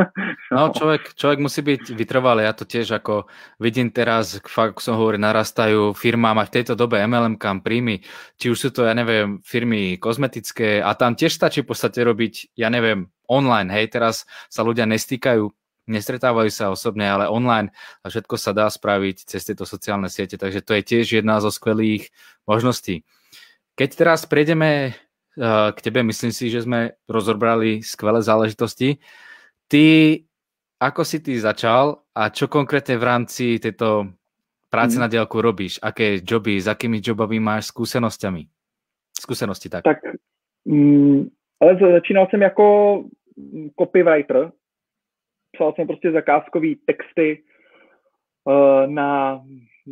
[0.55, 3.25] no, človek, človek musí byť vytrvalý, ja to tiež ako
[3.59, 8.05] vidím teraz, fakt som hovoril, narastajú firmám aj v tejto dobe MLM kam príjmy,
[8.37, 12.55] či už sú to, ja neviem, firmy kozmetické a tam tiež stačí v podstate robiť,
[12.55, 15.49] ja neviem, online, hej, teraz sa ľudia nestýkajú
[15.85, 17.69] nestretávajú sa osobne, ale online
[18.01, 21.53] a všetko sa dá spraviť cez tieto sociálne siete, takže to je tiež jedna zo
[21.53, 22.09] skvelých
[22.49, 23.05] možností.
[23.75, 24.95] Keď teraz prejdeme
[25.37, 28.97] uh, k tebe, myslím si, že sme rozobrali skvelé záležitosti.
[29.67, 29.85] Ty,
[30.79, 34.09] ako si ty začal a čo konkrétne v rámci tejto
[34.71, 35.01] práce mm.
[35.01, 35.77] na diálku robíš?
[35.83, 38.47] Aké joby, s akými jobami máš skúsenosťami?
[39.15, 39.83] Skúsenosti tak.
[39.83, 39.99] Tak,
[40.65, 41.27] mm,
[41.61, 43.03] ale začínal jsem jako
[43.79, 44.51] copywriter,
[45.55, 47.43] psal jsem prostě zakázkové texty
[48.45, 49.41] uh, na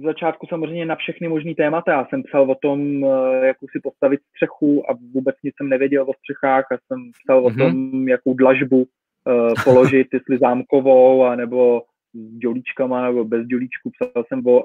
[0.05, 1.91] začátku samozřejmě na všechny možné témata.
[1.91, 6.03] Já jsem psal o tom, uh, jakou si postavit střechu a vůbec nic jsem nevěděl
[6.03, 7.45] o střechách a jsem psal mm-hmm.
[7.45, 7.57] o mhm.
[7.57, 11.81] tom, jakou dlažbu uh, položit, jestli zámkovou, anebo
[12.13, 13.91] s dělíčkama nebo bez dělíčku.
[13.91, 14.63] Psal jsem o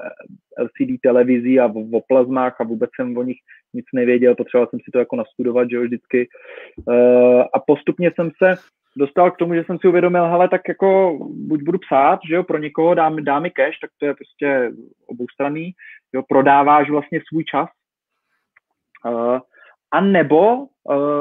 [0.59, 3.39] LCD televizi a o, o plazmách a vůbec jsem o nich
[3.75, 4.35] nic nevěděl.
[4.35, 6.29] Potřeboval jsem si to jako nastudovat, že jo, vždycky.
[7.55, 8.55] A postupně jsem se
[8.97, 12.43] dostal k tomu, že jsem si uvědomil, hele, tak jako buď budu psát, že jo,
[12.43, 14.73] pro někoho dám, dá mi cash, tak to je prostě
[15.07, 15.73] oboustranný,
[16.13, 17.69] jo, prodáváš vlastně svůj čas.
[19.07, 19.39] Uh,
[19.91, 20.67] a nebo uh,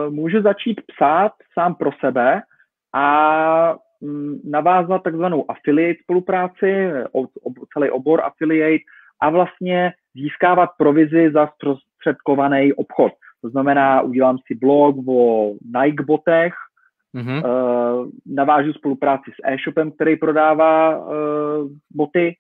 [0.10, 2.42] můžu začít psát sám pro sebe
[2.94, 8.84] a um, navázat takzvanou affiliate spolupráci, o, o, celý obor affiliate
[9.22, 13.14] a vlastně získávat provizi za zprostředkovaný obchod.
[13.42, 16.54] To znamená, udělám si blog o Nike botech,
[17.18, 17.44] Mm-hmm.
[17.46, 21.08] Uh, navážu spolupráci s e-shopem, který prodává uh,
[21.96, 22.36] boty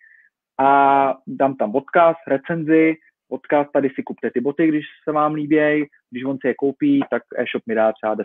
[0.59, 2.95] a dám tam odkaz, recenzi,
[3.29, 7.01] odkaz, tady si kupte ty boty, když se vám líbějí, když on si je koupí,
[7.09, 8.23] tak e-shop mi dá třeba 10%.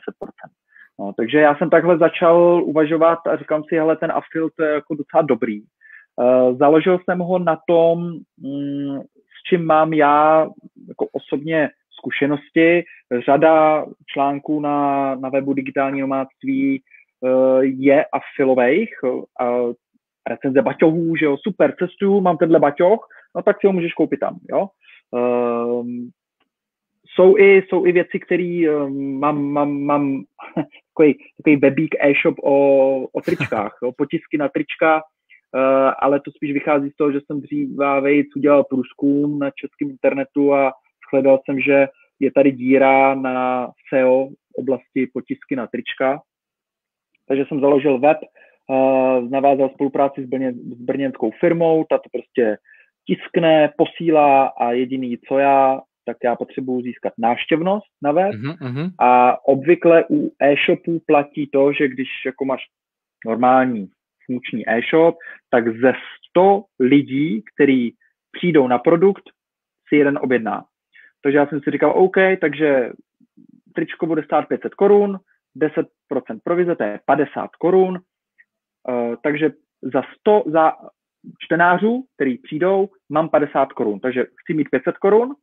[0.98, 4.74] No, takže já jsem takhle začal uvažovat a říkám si, hele, ten affil to je
[4.74, 5.62] jako docela dobrý.
[6.16, 10.46] Uh, založil jsem ho na tom, mm, s čím mám já
[10.88, 11.70] jako osobně
[12.02, 12.84] zkušenosti.
[13.26, 16.82] Řada článků na, na webu digitální nomádství
[17.20, 19.72] uh, je afilových, uh,
[20.30, 24.20] recenze baťohů, že jo, super, cestuju, mám tenhle baťoh, no tak si ho můžeš koupit
[24.20, 24.68] tam, jo.
[25.10, 25.86] Uh,
[27.14, 30.24] jsou i, jsou i věci, které um, mám, mám, mám
[30.94, 32.56] takový, takový webík e-shop o,
[33.12, 37.40] o tričkách, jo, potisky na trička, uh, ale to spíš vychází z toho, že jsem
[37.40, 38.02] dříve
[38.36, 40.72] udělal průzkum na českém internetu a
[41.12, 41.88] shledal jsem, že
[42.20, 46.20] je tady díra na SEO oblasti potisky na trička.
[47.28, 52.56] Takže jsem založil web, uh, navázal spolupráci s, Brně, s brněnskou firmou, ta to prostě
[53.06, 58.90] tiskne, posílá a jediný, co já, tak já potřebuji získat náštěvnost na web uh-huh.
[59.00, 62.62] a obvykle u e-shopů platí to, že když jako máš
[63.26, 63.88] normální
[64.26, 65.16] funkční e-shop,
[65.50, 65.92] tak ze
[66.30, 67.94] 100 lidí, kteří
[68.32, 69.22] přijdou na produkt,
[69.88, 70.64] si jeden objedná.
[71.22, 72.92] Takže já jsem si říkal, OK, takže
[73.74, 75.18] tričko bude stát 500 korun,
[75.56, 75.86] 10%
[76.44, 77.98] provize, to je 50 korun,
[78.88, 79.50] uh, takže
[79.82, 80.72] za 100, za
[81.38, 85.34] čtenářů, který přijdou, mám 50 korun, takže chci mít 500 korun,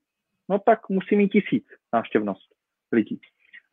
[0.50, 2.50] no tak musím mít tisíc návštěvnost
[2.92, 3.20] lidí.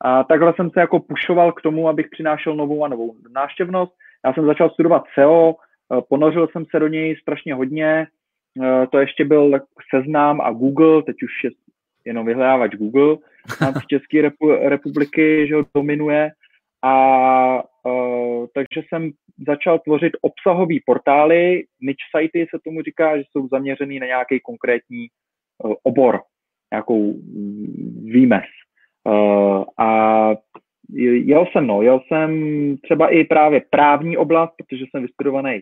[0.01, 3.93] A takhle jsem se jako pušoval k tomu, abych přinášel novou a novou návštěvnost.
[4.27, 8.07] Já jsem začal studovat SEO, eh, ponořil jsem se do něj strašně hodně,
[8.63, 9.61] eh, to ještě byl
[9.95, 11.51] seznám a Google, teď už je
[12.07, 13.17] jenom vyhledávač Google
[13.81, 16.31] v České repu- republiky, že ho dominuje.
[16.83, 19.11] A uh, takže jsem
[19.47, 25.07] začal tvořit obsahové portály, niche sity se tomu říká, že jsou zaměřený na nějaký konkrétní
[25.65, 26.21] uh, obor,
[26.73, 27.15] nějakou
[28.05, 28.45] výmes.
[29.05, 30.31] Uh, a
[31.25, 32.31] jel jsem, no, jel jsem
[32.83, 35.61] třeba i právě právní oblast, protože jsem vystudovaný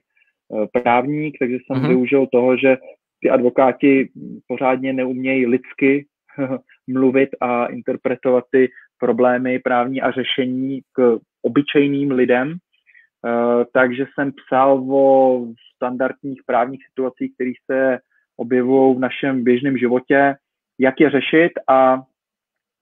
[0.49, 1.89] uh, právník, takže jsem mm-hmm.
[1.89, 2.77] využil toho, že
[3.21, 4.09] ty advokáti
[4.47, 6.07] pořádně neumějí lidsky
[6.87, 8.69] mluvit a interpretovat ty
[8.99, 12.49] problémy právní a řešení k obyčejným lidem.
[12.51, 17.99] Uh, takže jsem psal o standardních právních situacích, které se
[18.37, 20.35] objevují v našem běžném životě,
[20.79, 22.03] jak je řešit a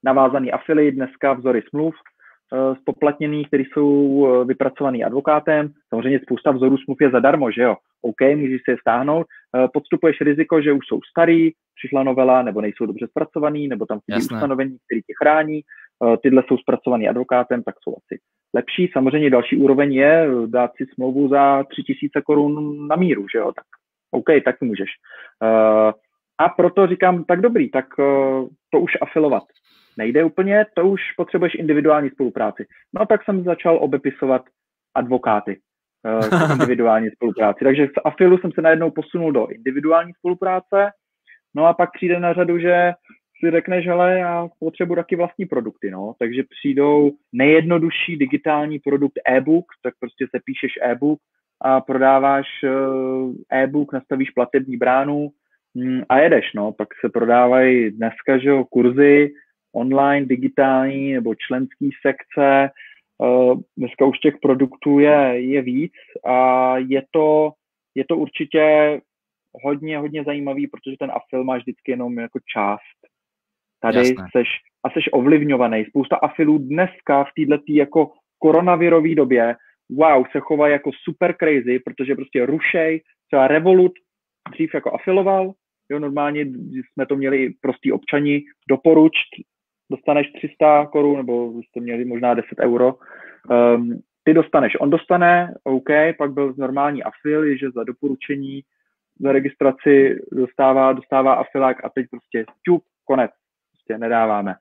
[0.04, 1.94] navázaný afily, dneska vzory smluv,
[2.52, 5.72] uh, spoplatněných, které jsou uh, vypracovaný advokátem.
[5.88, 7.76] Samozřejmě spousta vzorů smluv je zadarmo, že jo?
[8.02, 9.26] OK, můžeš si je stáhnout.
[9.72, 14.18] Podstupuješ riziko, že už jsou starý, přišla novela, nebo nejsou dobře zpracovaný, nebo tam chybí
[14.18, 15.60] ustanovení, které tě chrání.
[16.22, 18.20] Tyhle jsou zpracovaný advokátem, tak jsou asi
[18.54, 18.90] lepší.
[18.92, 23.64] Samozřejmě další úroveň je dát si smlouvu za 3000 korun na míru, že jo, tak
[24.10, 24.90] OK, tak můžeš.
[26.38, 27.86] A proto říkám, tak dobrý, tak
[28.70, 29.42] to už afilovat
[29.98, 32.66] nejde úplně, to už potřebuješ individuální spolupráci.
[32.98, 34.42] No tak jsem začal obepisovat
[34.94, 35.60] advokáty
[36.30, 37.64] uh, individuální spolupráci.
[37.64, 40.90] Takže z afilu jsem se najednou posunul do individuální spolupráce,
[41.54, 42.92] no a pak přijde na řadu, že
[43.44, 46.14] si řekneš, ale já potřebuji taky vlastní produkty, no.
[46.18, 51.18] Takže přijdou nejjednodušší digitální produkt e-book, tak prostě se píšeš e-book
[51.60, 55.30] a prodáváš eh, e-book, nastavíš platební bránu
[55.74, 56.72] mm, a jedeš, no.
[56.72, 59.32] Pak se prodávají dneska, že jo, kurzy
[59.74, 62.70] online, digitální nebo členský sekce.
[63.24, 65.92] Eh, dneska už těch produktů je, je víc
[66.26, 67.52] a je to,
[67.94, 69.00] je to určitě
[69.64, 73.12] hodně, hodně zajímavý, protože ten afil máš vždycky jenom jako část
[73.82, 74.28] Tady Jasné.
[74.36, 74.48] seš
[74.84, 75.84] a seš ovlivňovaný.
[75.84, 79.56] Spousta afilů dneska v této jako koronavirové době,
[79.90, 83.92] wow, se chovají jako super crazy, protože prostě rušej, třeba Revolut
[84.52, 85.52] dřív jako afiloval,
[85.90, 86.46] jo, normálně
[86.92, 89.12] jsme to měli prostý občani, doporuč,
[89.92, 92.94] dostaneš 300 korun, nebo jste měli možná 10 euro,
[93.74, 95.88] um, ty dostaneš, on dostane, OK,
[96.18, 98.62] pak byl normální afil, že za doporučení,
[99.20, 103.30] za registraci dostává, dostává afilák a teď prostě čup, konec
[103.70, 104.54] prostě nedáváme.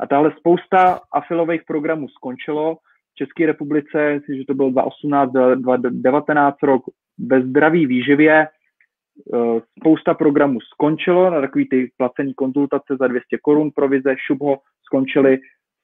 [0.00, 2.76] A tahle spousta afilových programů skončilo.
[3.12, 6.82] V České republice, že to bylo 2018, 2019 rok,
[7.18, 8.46] ve zdraví výživě
[9.78, 15.38] spousta programů skončilo na takový ty placený konzultace za 200 korun provize, šubho skončily,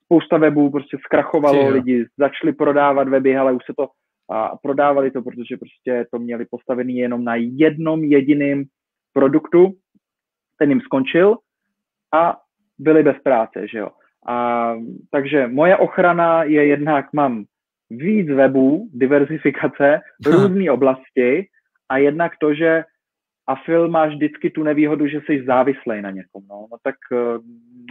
[0.04, 1.70] spousta webů prostě zkrachovalo, Čiho.
[1.70, 3.88] lidi začali prodávat weby, ale už se to
[4.30, 8.64] a prodávali to, protože prostě to měli postavený jenom na jednom jediném
[9.12, 9.74] produktu,
[10.58, 11.36] ten jim skončil
[12.14, 12.36] a
[12.78, 13.88] byli bez práce, že jo.
[14.26, 14.74] A,
[15.10, 17.44] takže moje ochrana je jednak, mám
[17.90, 21.46] víc webů, diversifikace, různé oblasti
[21.88, 22.84] a jednak to, že
[23.46, 26.42] afil máš vždycky tu nevýhodu, že jsi závislej na někom.
[26.50, 27.38] No, no tak eh,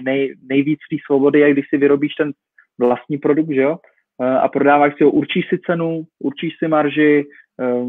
[0.04, 2.32] nej, nejvíc té svobody je, když si vyrobíš ten
[2.80, 3.78] vlastní produkt, že jo,
[4.22, 7.26] eh, a prodáváš si ho, určíš si cenu, určíš si marži,
[7.62, 7.86] eh,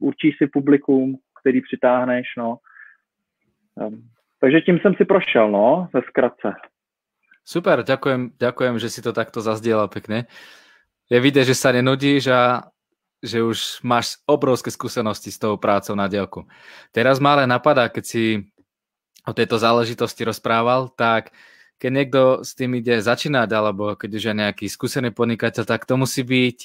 [0.00, 2.56] určíš si publikum, který přitáhneš, no.
[4.40, 6.52] Takže tím jsem si prošel, no, ve zkratce.
[7.44, 10.24] Super, ďakujem, ďakujem, že si to takto zazdielal pekne.
[11.12, 12.72] Je vidieť, že sa nenudíš a
[13.24, 16.44] že už máš obrovské skúsenosti s tou prácou na dielku.
[16.92, 18.24] Teraz ma ale napadá, keď si
[19.24, 21.32] o tejto záležitosti rozprával, tak
[21.80, 25.96] keď niekto s tým ide začínať, alebo keď už je nejaký skúsený podnikateľ, tak to
[25.96, 26.58] musí byť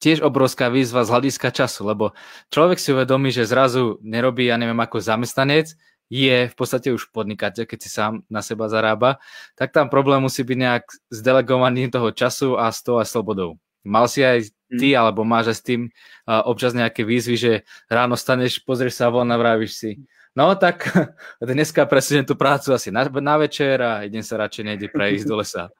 [0.00, 2.16] tiež obrovská výzva z hľadiska času, lebo
[2.54, 5.74] človek si uvedomí, že zrazu nerobí, ja neviem, ako zamestnanec,
[6.08, 9.20] je v podstate už podnikateľ, keď si sám na seba zarába,
[9.52, 13.60] tak tam problém musí byť nejak s delegovaním toho času a s tou a slobodou.
[13.84, 15.00] Mal si aj ty, hmm.
[15.00, 17.52] alebo máš aj s tým uh, občas nejaké výzvy, že
[17.88, 19.90] ráno staneš, pozrieš sa von a vravíš si,
[20.36, 20.92] no tak
[21.40, 25.36] dneska presuniem tú prácu asi na, na večer a idem sa radšej nejde prejsť do
[25.40, 25.72] lesa.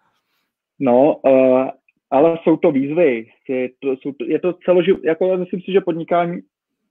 [0.79, 1.69] No, uh,
[2.11, 3.29] ale jsou to výzvy.
[3.49, 6.41] Je to, jsou to, je to celoživ, jako myslím si, že podnikání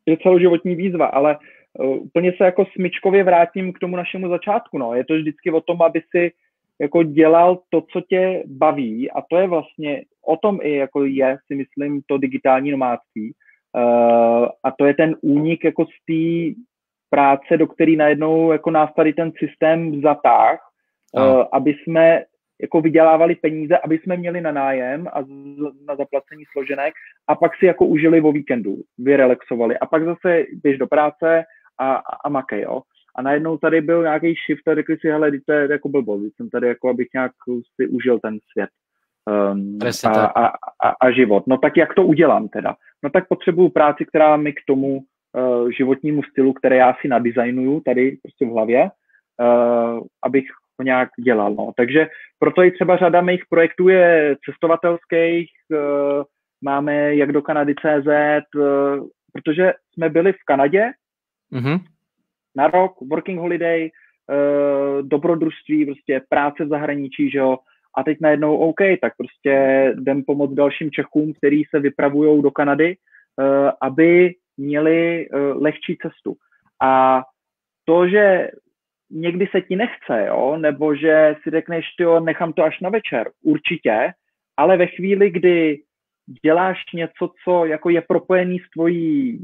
[0.05, 1.37] je celoživotní výzva, ale
[1.79, 4.77] Eh, úplně se jako smyčkově vrátím k tomu našemu začátku.
[4.77, 4.93] No.
[4.93, 6.31] Je to vždycky o tom, aby si
[6.81, 11.37] jako dělal to, co tě baví a to je vlastně o tom i jako je,
[11.47, 13.33] si myslím, to digitální nomádství.
[13.77, 16.61] Uh, a to je ten únik jako z té
[17.09, 20.59] práce, do který najednou jako nás tady ten systém zatáh,
[21.13, 22.23] uh, aby jsme
[22.61, 25.27] jako vydělávali peníze, aby jsme měli na nájem a z,
[25.87, 26.93] na zaplacení složenek
[27.27, 31.43] a pak si jako užili o víkendu, vyrelaxovali a pak zase běž do práce
[31.79, 32.81] a, a makej, jo.
[33.17, 36.49] A najednou tady byl nějaký shift a řekli si, hele, to je jako blbost, jsem
[36.49, 37.31] tady jako, abych nějak
[37.75, 38.69] si užil ten svět
[39.53, 40.47] um, a, a,
[40.83, 41.43] a, a život.
[41.47, 42.75] No tak jak to udělám teda?
[43.03, 47.81] No tak potřebuju práci, která mi k tomu uh, životnímu stylu, které já si nadizajnuju
[47.85, 50.45] tady prostě v hlavě, uh, abych
[50.79, 51.53] ho nějak dělal.
[51.53, 51.71] No.
[51.77, 52.07] Takže
[52.39, 56.23] proto i třeba řada mých projektů je cestovatelských, uh,
[56.61, 58.07] máme jak do Kanady CZ,
[58.55, 60.91] uh, protože jsme byli v Kanadě
[61.53, 61.79] mm-hmm.
[62.57, 67.57] Na rok, working holiday, uh, dobrodružství, prostě práce v zahraničí, že jo,
[67.97, 69.53] a teď najednou OK, tak prostě
[69.97, 76.35] jdem pomoct dalším Čechům, kteří se vypravují do Kanady, uh, aby měli uh, lehčí cestu.
[76.81, 77.23] A
[77.85, 78.49] to, že
[79.11, 83.29] někdy se ti nechce, jo, nebo že si řekneš, jo, nechám to až na večer,
[83.43, 84.11] určitě,
[84.57, 85.79] ale ve chvíli, kdy
[86.43, 89.39] děláš něco, co jako je propojený s tvojí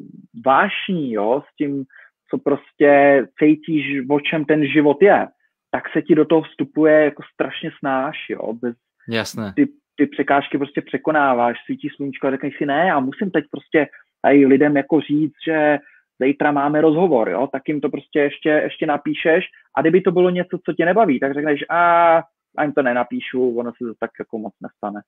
[0.45, 1.85] vášní, jo, s tím,
[2.33, 5.27] co prostě cítíš, o čem ten život je,
[5.71, 8.75] tak se ti do toho vstupuje jako strašně snáš, jo, bez,
[9.09, 9.53] Jasné.
[9.55, 13.87] Ty ty překážky prostě překonáváš, svítí sluníčko a řekneš si ne, a musím teď prostě
[14.21, 15.77] tady lidem jako říct, že
[16.21, 19.45] zítra máme rozhovor, jo, tak jim to prostě ještě, ještě napíšeš
[19.77, 22.21] a kdyby to bylo něco, co tě nebaví, tak řekneš a
[22.57, 25.01] ani to nenapíšu, ono se to tak jako moc nestane.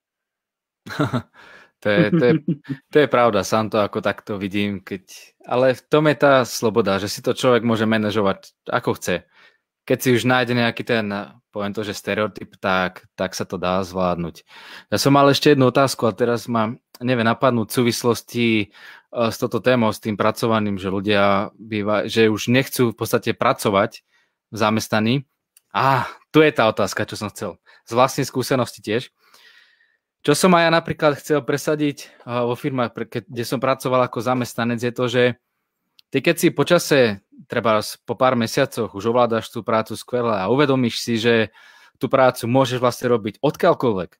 [1.80, 2.34] to, je, to, je,
[2.92, 5.04] to je pravda, sám to ako takto vidím, keď...
[5.46, 9.26] ale v tom je tá sloboda, že si to človek môže manažovať ako chce.
[9.86, 11.06] Keď si už nájde nejaký ten,
[11.54, 14.42] poviem to, že stereotyp, tak, tak sa to dá zvládnuť.
[14.90, 18.66] Ja som mal ešte jednu otázku a teraz ma neviem napadnúť v súvislosti e,
[19.12, 24.02] s touto témou, s tým pracovaním, že ľudia býva, že už nechcú v podstate pracovať
[24.52, 25.16] v zamestnaní.
[25.76, 27.60] A tu je tá otázka, čo som chcel.
[27.84, 29.12] Z vlastnej skúsenosti tiež.
[30.26, 32.98] Čo som aj ja napríklad chcel presadiť vo firmách,
[33.30, 35.24] kde som pracoval ako zamestnanec, je to, že
[36.10, 37.78] ty keď si počase treba
[38.10, 41.54] po pár mesiacoch už ovládaš tú prácu skvele a uvedomíš si, že
[42.02, 44.12] tú prácu môžeš vlastne robiť odkiaľkoľvek.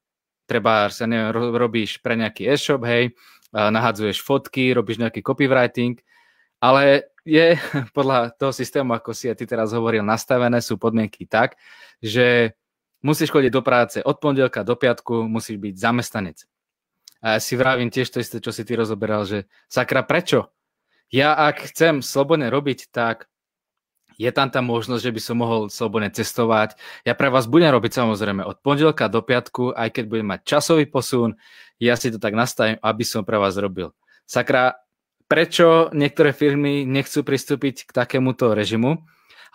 [0.46, 3.18] Treba, sa neviem, robíš pre nejaký e-shop, hej,
[3.50, 5.98] nahadzuješ fotky, robíš nejaký copywriting,
[6.62, 7.58] ale je
[7.98, 11.58] podľa toho systému, ako si aj ty teraz hovoril, nastavené sú podmienky tak,
[11.98, 12.54] že
[13.06, 16.50] musíš chodiť do práce od pondelka do piatku, musíš byť zamestnanec.
[17.22, 20.50] A ja si vravím tiež to isté, čo si ty rozoberal, že sakra, prečo?
[21.14, 23.30] ja ak chcem slobodne robiť, tak
[24.16, 26.80] je tam tá možnosť, že by som mohol slobodne cestovať.
[27.04, 30.88] Ja pre vás budem robiť samozrejme od pondelka do piatku, aj keď budem mať časový
[30.88, 31.36] posun,
[31.80, 33.92] ja si to tak nastavím, aby som pre vás robil.
[34.24, 34.80] Sakra,
[35.28, 39.04] prečo niektoré firmy nechcú pristúpiť k takémuto režimu?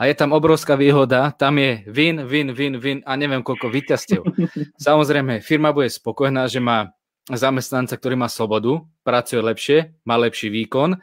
[0.00, 4.24] A je tam obrovská výhoda, tam je win, win, win, win a neviem koľko víťazstiev.
[4.88, 6.96] Samozrejme, firma bude spokojná, že má
[7.28, 9.78] zamestnanca, ktorý má slobodu, pracuje lepšie,
[10.08, 10.96] má lepší výkon,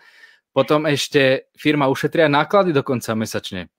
[0.58, 3.70] Potom ešte firma ušetria náklady dokonca mesačne.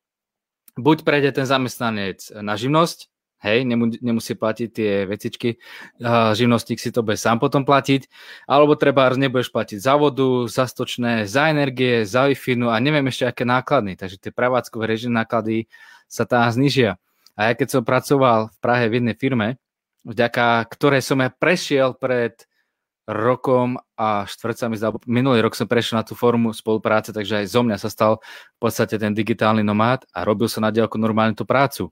[0.79, 3.11] Buď prejde ten zamestnanec na živnosť,
[3.43, 3.63] hej,
[4.03, 5.63] nemusí platiť tie vecičky,
[6.35, 8.11] živnostník si to bude sám potom platiť,
[8.51, 12.35] alebo treba nebudeš platiť za vodu, za stočné, za energie, za wi
[12.67, 15.71] a neviem ešte aké náklady, takže tie prevádzkové režim náklady
[16.11, 16.99] sa tam znižia.
[17.39, 19.63] A ja keď som pracoval v Prahe v jednej firme,
[20.03, 22.49] vďaka ktorej som ja prešiel pred
[23.09, 27.41] rokom a štvrť sa mi zdá, minulý rok som prešiel na tú formu spolupráce, takže
[27.41, 28.21] aj zo mňa sa stal
[28.57, 31.89] v podstate ten digitálny nomád a robil som na diálku normálne tú prácu.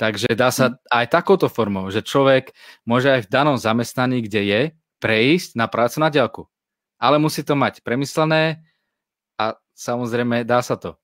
[0.00, 0.74] Takže dá sa hm.
[0.88, 2.56] aj takouto formou, že človek
[2.88, 4.60] môže aj v danom zamestnaní, kde je,
[4.96, 6.42] prejsť na prácu na diálku.
[6.96, 8.64] Ale musí to mať premyslené
[9.40, 10.96] a samozřejmě dá sa to.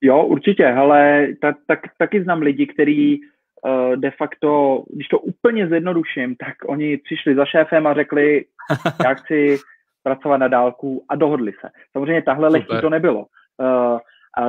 [0.00, 5.68] Jo, určitě, ale tak, tak, taky znám lidi, kteří uh, de facto, když to úplně
[5.68, 8.44] zjednoduším, tak oni přišli za šéfem a řekli,
[9.04, 9.58] já chci
[10.02, 11.68] pracovat na dálku a dohodli se.
[11.92, 13.26] Samozřejmě tahle lehký to nebylo.
[13.60, 13.98] Uh,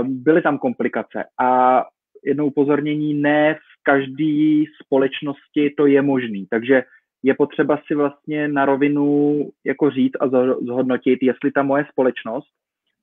[0.03, 1.83] byly tam komplikace a
[2.23, 6.83] jedno upozornění, ne v každé společnosti to je možný, takže
[7.23, 10.27] je potřeba si vlastně na rovinu jako říct a
[10.61, 12.47] zhodnotit, jestli ta moje společnost,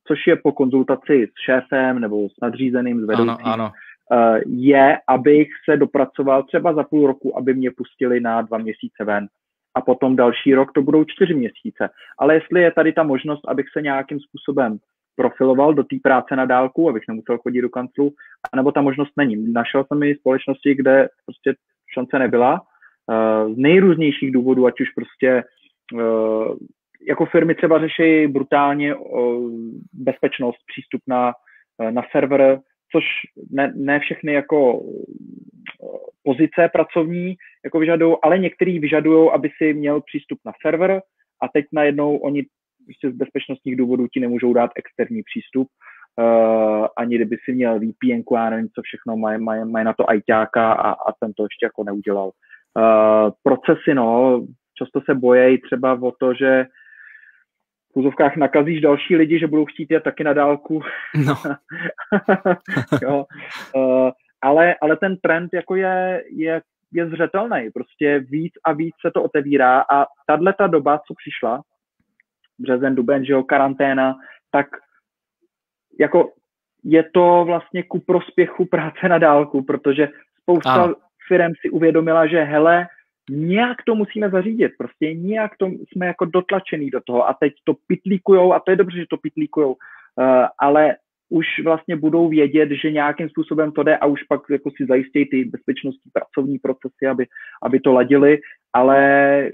[0.07, 3.73] což je po konzultaci s šéfem nebo s nadřízeným, s vedoucím, ano, ano
[4.13, 9.05] Eh, je, abych se dopracoval třeba za půl roku, aby mě pustili na dva měsíce
[9.05, 9.29] ven.
[9.75, 11.91] A potom další rok to budou čtyři měsíce.
[12.19, 14.79] Ale jestli je tady ta možnost, abych se nějakým způsobem
[15.19, 18.13] profiloval do té práce na dálku, abych nemusel chodit do kanclu,
[18.57, 19.53] nebo ta možnost není.
[19.53, 21.55] Našel jsem i společnosti, kde prostě
[21.95, 22.61] šance nebyla.
[23.11, 26.49] Eh, z nejrůznějších důvodů, ať už prostě eh,
[27.09, 28.95] jako firmy třeba řeší brutálně
[29.93, 31.33] bezpečnost, přístup na,
[31.91, 32.61] na server,
[32.93, 33.05] což
[33.51, 35.87] ne, ne všechny jako eh,
[36.23, 41.01] pozice pracovní jako vyžadují, ale některý vyžadují, aby si měl přístup na server
[41.43, 42.47] a teď najednou oni
[42.89, 48.23] prostě z bezpečnostních důvodů ti nemůžou dát externí přístup, uh, ani kdyby si měl VPN,
[48.35, 51.67] já nevím, co všechno mají maj, maj na to ajťáka a, a ten to ještě
[51.67, 52.31] jako neudělal.
[52.79, 54.41] Uh, procesy, no,
[54.79, 56.67] často se bojejí třeba o to, že
[57.93, 60.81] v úzovkách nakazíš další lidi, že budou chtít je taky na dálku.
[61.27, 61.35] No.
[63.03, 63.25] jo.
[63.77, 64.11] Uh,
[64.43, 66.63] ale, ale ten trend jako je, je,
[66.93, 67.71] je zřetelný.
[67.75, 71.63] Prostě víc a víc se to otevírá a tahle ta doba, co přišla,
[72.59, 74.17] březen, duben, že jo, karanténa,
[74.51, 74.67] tak
[76.01, 76.33] jako
[76.85, 80.09] je to vlastně ku prospěchu práce na dálku, protože
[80.43, 80.95] spousta
[81.29, 82.87] firm si uvědomila, že hele,
[83.31, 87.75] nějak to musíme zařídit, prostě nějak to jsme jako dotlačený do toho a teď to
[87.87, 90.97] pitlíkujou a to je dobře, že to pitlíkujou, uh, ale
[91.31, 95.29] už vlastně budou vědět, že nějakým způsobem to jde a už pak jako si zajistějí
[95.29, 97.27] ty bezpečnostní pracovní procesy, aby,
[97.63, 98.39] aby to ladili,
[98.73, 98.99] ale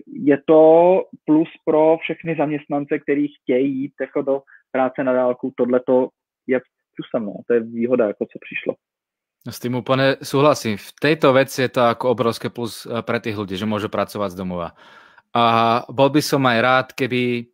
[0.06, 0.62] je to
[1.24, 6.08] plus pro všechny zaměstnance, kteří chtějí jít jako do práce na dálku, tohle to
[6.46, 6.60] je
[6.96, 7.34] plusem, no.
[7.46, 8.74] to je výhoda, jako co přišlo.
[9.44, 10.80] S tým úplne súhlasím.
[10.80, 14.32] V tejto veci je to ako obrovské plus eh, pre tých ľudí, že môžu pracovať
[14.32, 14.72] z domova.
[15.36, 17.52] A bol by som aj rád, keby,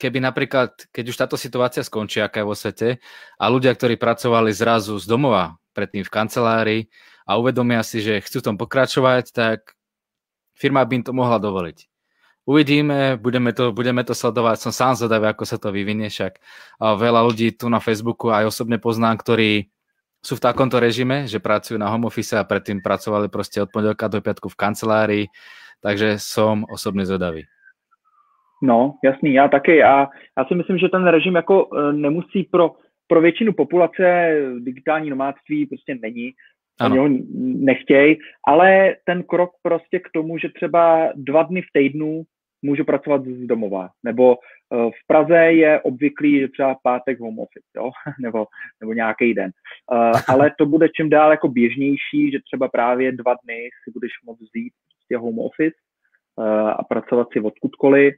[0.00, 2.88] keby napríklad, keď už táto situácia skončí, aká je vo svete,
[3.36, 6.80] a ľudia, ktorí pracovali zrazu z domova, predtým v kancelárii
[7.28, 9.76] a uvedomia si, že chcú tom pokračovať, tak
[10.54, 11.78] firma by im to mohla dovoliť.
[12.44, 16.36] Uvidíme, budeme to, budeme to sledovať, som sám zvedavý, ako sa to vyvinie, však
[16.76, 19.72] veľa ľudí tu na Facebooku aj osobne poznám, ktorí
[20.24, 24.08] sú v takomto režime, že pracujú na home office a predtým pracovali prostě od pondelka
[24.08, 25.26] do piatku v kancelárii,
[25.80, 27.44] takže som osobně zvedavý.
[28.62, 29.82] No, jasný, já taky.
[29.82, 32.70] A já si myslím, že ten režim jako e, nemusí pro,
[33.06, 36.32] pro většinu populace digitální nomádství prostě není.
[36.80, 37.08] Oni ho
[37.64, 42.22] nechtějí, ale ten krok prostě k tomu, že třeba dva dny v týdnu
[42.62, 44.36] můžu pracovat z domova, nebo
[44.74, 47.90] Eh, v Praze je obvyklý, že třeba pátek home office, jo?
[48.20, 48.46] nebo,
[48.80, 49.50] nebo nějaký den.
[49.92, 54.10] Eh, ale to bude čím dál jako běžnější, že třeba právě dva dny si budeš
[54.26, 55.76] moct vzít prostě home office
[56.40, 58.14] eh, a pracovat si odkudkoliv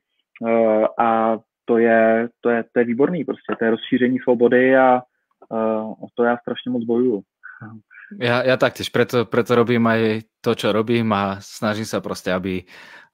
[0.99, 5.03] a to je, to je, to je výborný prostě, to je rozšíření svobody a
[6.03, 7.23] o to já strašně moc bojuju.
[8.15, 12.63] Ja, ja taktiež, preto, preto robím aj to, čo robím a snažím sa proste, aby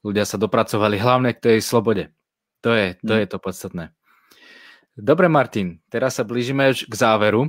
[0.05, 2.13] ľudia sa dopracovali hlavne k tej slobode.
[2.61, 3.97] To je to, je to podstatné.
[4.93, 7.49] Dobre, Martin, teraz sa blížime už k záveru.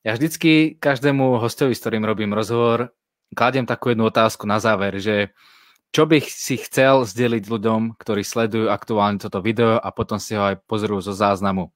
[0.00, 2.96] Ja vždycky každému hostovi, s ktorým robím rozhovor,
[3.36, 5.36] kladiem takú jednu otázku na záver, že
[5.92, 10.48] čo bych si chcel sdělit ľuďom, ktorí sledujú aktuálne toto video a potom si ho
[10.48, 11.68] aj pozrú zo záznamu?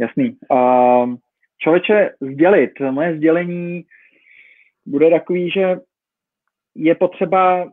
[0.00, 0.36] Jasný.
[0.48, 1.20] Um,
[1.62, 2.70] člověče, sdělit.
[2.90, 3.84] Moje sdělení
[4.86, 5.76] bude takový, že
[6.74, 7.72] je potřeba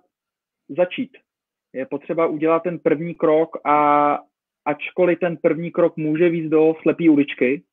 [0.70, 1.12] začít
[1.76, 4.20] je potřeba udělat ten první krok a
[4.66, 7.64] ačkoliv ten první krok může víc do slepý uličky,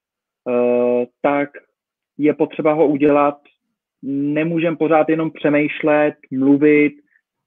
[0.45, 1.51] uh, tak
[2.19, 3.39] je potřeba ho udělat.
[4.03, 6.93] Nemůžeme pořád jenom přemýšlet, mluvit,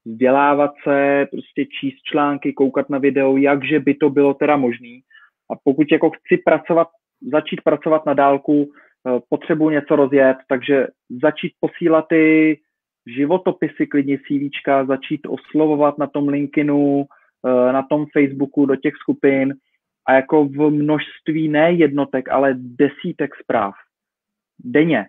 [0.06, 5.02] vzdělávat se, prostě číst články, koukat na video, jakže by to bylo teda možný.
[5.52, 6.88] A pokud jako chci pracovat,
[7.22, 10.88] začít pracovat na dálku, uh, potřebuji něco rozjet, takže
[11.22, 12.58] začít posílat ty
[13.08, 17.06] životopisy, klidně CVčka, začít oslovovat na tom LinkedInu,
[17.48, 19.54] eh, na tom Facebooku do těch skupin
[20.08, 23.74] a jako v množství ne jednotek, ale desítek zpráv.
[24.60, 25.06] Denně.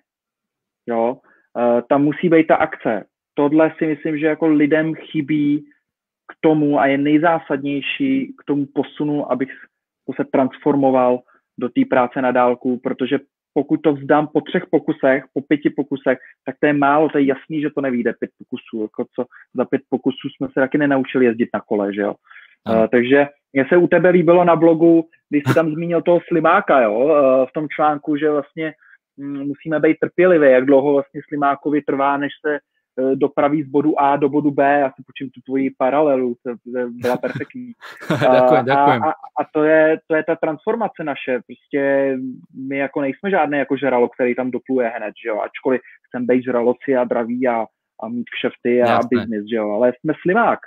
[0.86, 1.16] Jo?
[1.59, 3.04] Eh, tam musí být ta akce.
[3.34, 5.66] Tohle si myslím, že jako lidem chybí
[6.28, 9.50] k tomu a je nejzásadnější k tomu posunu, abych
[10.16, 11.20] se transformoval
[11.59, 13.18] do té práce na dálku, protože
[13.54, 17.24] pokud to vzdám po třech pokusech, po pěti pokusech, tak to je málo, to je
[17.24, 21.24] jasný, že to nevíde pět pokusů, jako co za pět pokusů jsme se taky nenaučili
[21.24, 22.14] jezdit na kole, že jo.
[22.68, 26.80] Uh, takže mě se u tebe líbilo na blogu, když jsi tam zmínil toho slimáka,
[26.80, 28.72] jo, uh, v tom článku, že vlastně
[29.16, 32.59] um, musíme být trpěliví, jak dlouho vlastně slimákovi trvá, než se
[33.14, 36.90] dopraví z bodu A do bodu B, já si počím tu tvoji paralelu, to, to
[36.90, 37.72] byla perfektní.
[38.11, 39.03] děkujem, děkujem.
[39.03, 42.16] A, a, a to, je, to je ta transformace naše, prostě
[42.68, 46.44] my jako nejsme žádný jako žralo, který tam dopluje hned, že jo, ačkoliv chcem být
[46.44, 47.66] žraloci a draví a,
[48.03, 49.09] a mít kšefty a Jasne.
[49.11, 50.59] biznis, že jo, ale jsme slimák,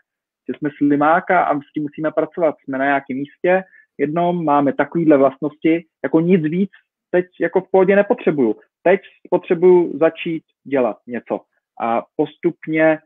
[0.57, 3.63] jsme slimák a, a s tím musíme pracovat, jsme na nějakém místě,
[3.97, 6.69] jednom máme takovýhle vlastnosti, jako nic víc
[7.11, 8.55] teď jako v pohodě nepotřebuju.
[8.83, 8.99] Teď
[9.29, 11.39] potřebuju začít dělat něco
[11.79, 12.99] a postupně,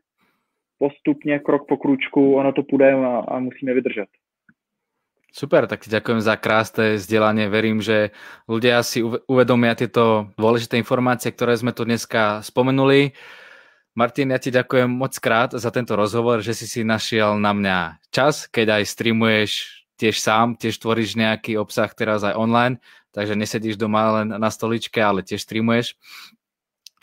[0.78, 4.10] postupně, krok po kručku, ono to půjde a, a musíme vydržet.
[5.34, 7.50] Super, tak ti ďakujem za krásne vzdelanie.
[7.50, 8.14] Verím, že
[8.46, 13.18] ľudia si uvedomia tieto dôležité informácie, ktoré sme tu dneska spomenuli.
[13.98, 17.78] Martin, ja ti ďakujem moc krát za tento rozhovor, že si si našiel na mňa
[18.14, 19.52] čas, keď aj streamuješ
[19.98, 22.78] tiež sám, tiež tvoríš nejaký obsah teraz aj online,
[23.10, 25.98] takže nesedíš doma len na stoličke, ale tiež streamuješ.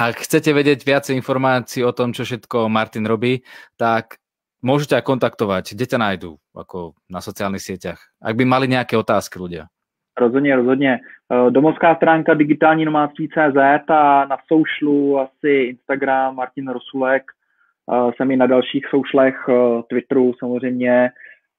[0.01, 3.45] Ak chcete vedieť viacej informácií o tom, čo všetko Martin robí,
[3.77, 4.17] tak
[4.65, 5.77] môžete aj kontaktovať.
[5.77, 6.41] Kde ťa nájdú?
[6.57, 8.01] Ako na sociálnych sieťach?
[8.17, 9.69] Ak by mali nejaké otázky ľudia.
[10.21, 11.01] Rozhodně, rozhodně.
[11.33, 17.23] Eh, domovská stránka digitální nomádství.cz a na socialu asi Instagram Martin Rosulek,
[17.93, 21.11] eh, jsem i na dalších socialech, eh, Twitteru samozřejmě,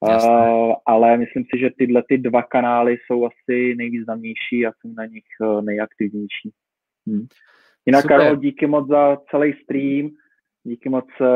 [0.08, 0.74] Jasné.
[0.86, 5.24] ale myslím si, že tyhle ty dva kanály jsou asi nejvýznamnější a jsem na nich
[5.62, 6.50] nejaktivnější.
[7.08, 7.26] Hm.
[7.86, 8.18] Jinak, Super.
[8.18, 10.10] Karol, díky moc za celý stream,
[10.64, 11.26] díky moc uh,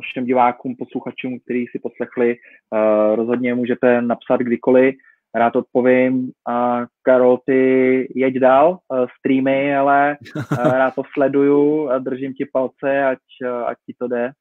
[0.00, 2.36] všem divákům, posluchačům, kteří si poslechli.
[2.36, 4.94] Uh, rozhodně můžete napsat kdykoliv,
[5.34, 6.30] rád odpovím.
[6.48, 10.16] A Karol, ty jeď dál, uh, streamy, ale
[10.58, 13.18] rád to sleduju a držím ti palce, ať,
[13.66, 14.32] ať ti to jde.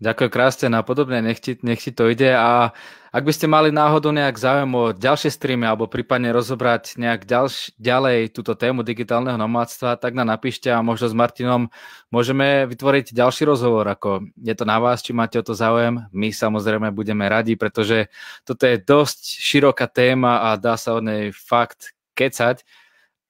[0.00, 2.72] Ďakujem krásne na podobne, nech ti, nech ti to ide a
[3.10, 7.74] ak by ste mali náhodou nejak záujem o ďalšie streamy alebo prípadne rozobrať nejak ďalš,
[7.76, 11.74] ďalej túto tému digitálneho nomádstva, tak na napíšte a možno s Martinom
[12.08, 13.82] môžeme vytvoriť ďalší rozhovor.
[13.92, 16.06] Ako je to na vás, či máte o to záujem.
[16.14, 18.08] My samozrejme budeme radi, pretože
[18.46, 22.62] toto je dosť široká téma a dá sa od nej fakt kecať.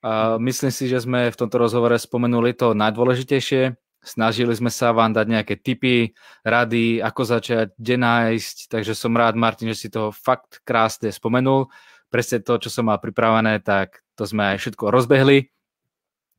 [0.04, 5.12] A myslím si, že sme v tomto rozhovore spomenuli to najdôležitejšie, Snažili sme sa vám
[5.12, 10.08] dať nejaké tipy, rady, ako začať, kde nájsť, takže som rád, Martin, že si to
[10.08, 11.68] fakt krásne spomenul.
[12.08, 15.52] Presne to, čo som mal pripravené, tak to sme aj všetko rozbehli.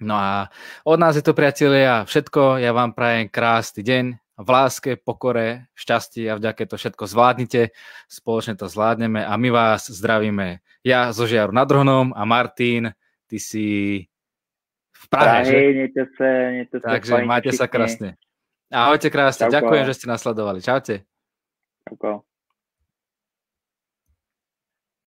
[0.01, 0.49] No a
[0.81, 2.57] od nás je to, priatelia, všetko.
[2.57, 4.05] Ja vám prajem krásny deň
[4.41, 7.77] v láske, pokore, šťastí a vďake to všetko zvládnite.
[8.09, 10.65] Spoločne to zvládneme a my vás zdravíme.
[10.81, 12.97] Ja zo Žiaru nad Rohnom a Martin,
[13.29, 14.09] ty si
[15.01, 15.57] v Prahe, Prahe že?
[15.73, 18.09] Mějte se, mějte se Takže majte sa krásne.
[18.71, 19.51] Ahojte krásne.
[19.51, 20.63] Ďakujem, že ste nasledovali.
[20.63, 21.03] Čaute.
[21.89, 22.30] Čauko.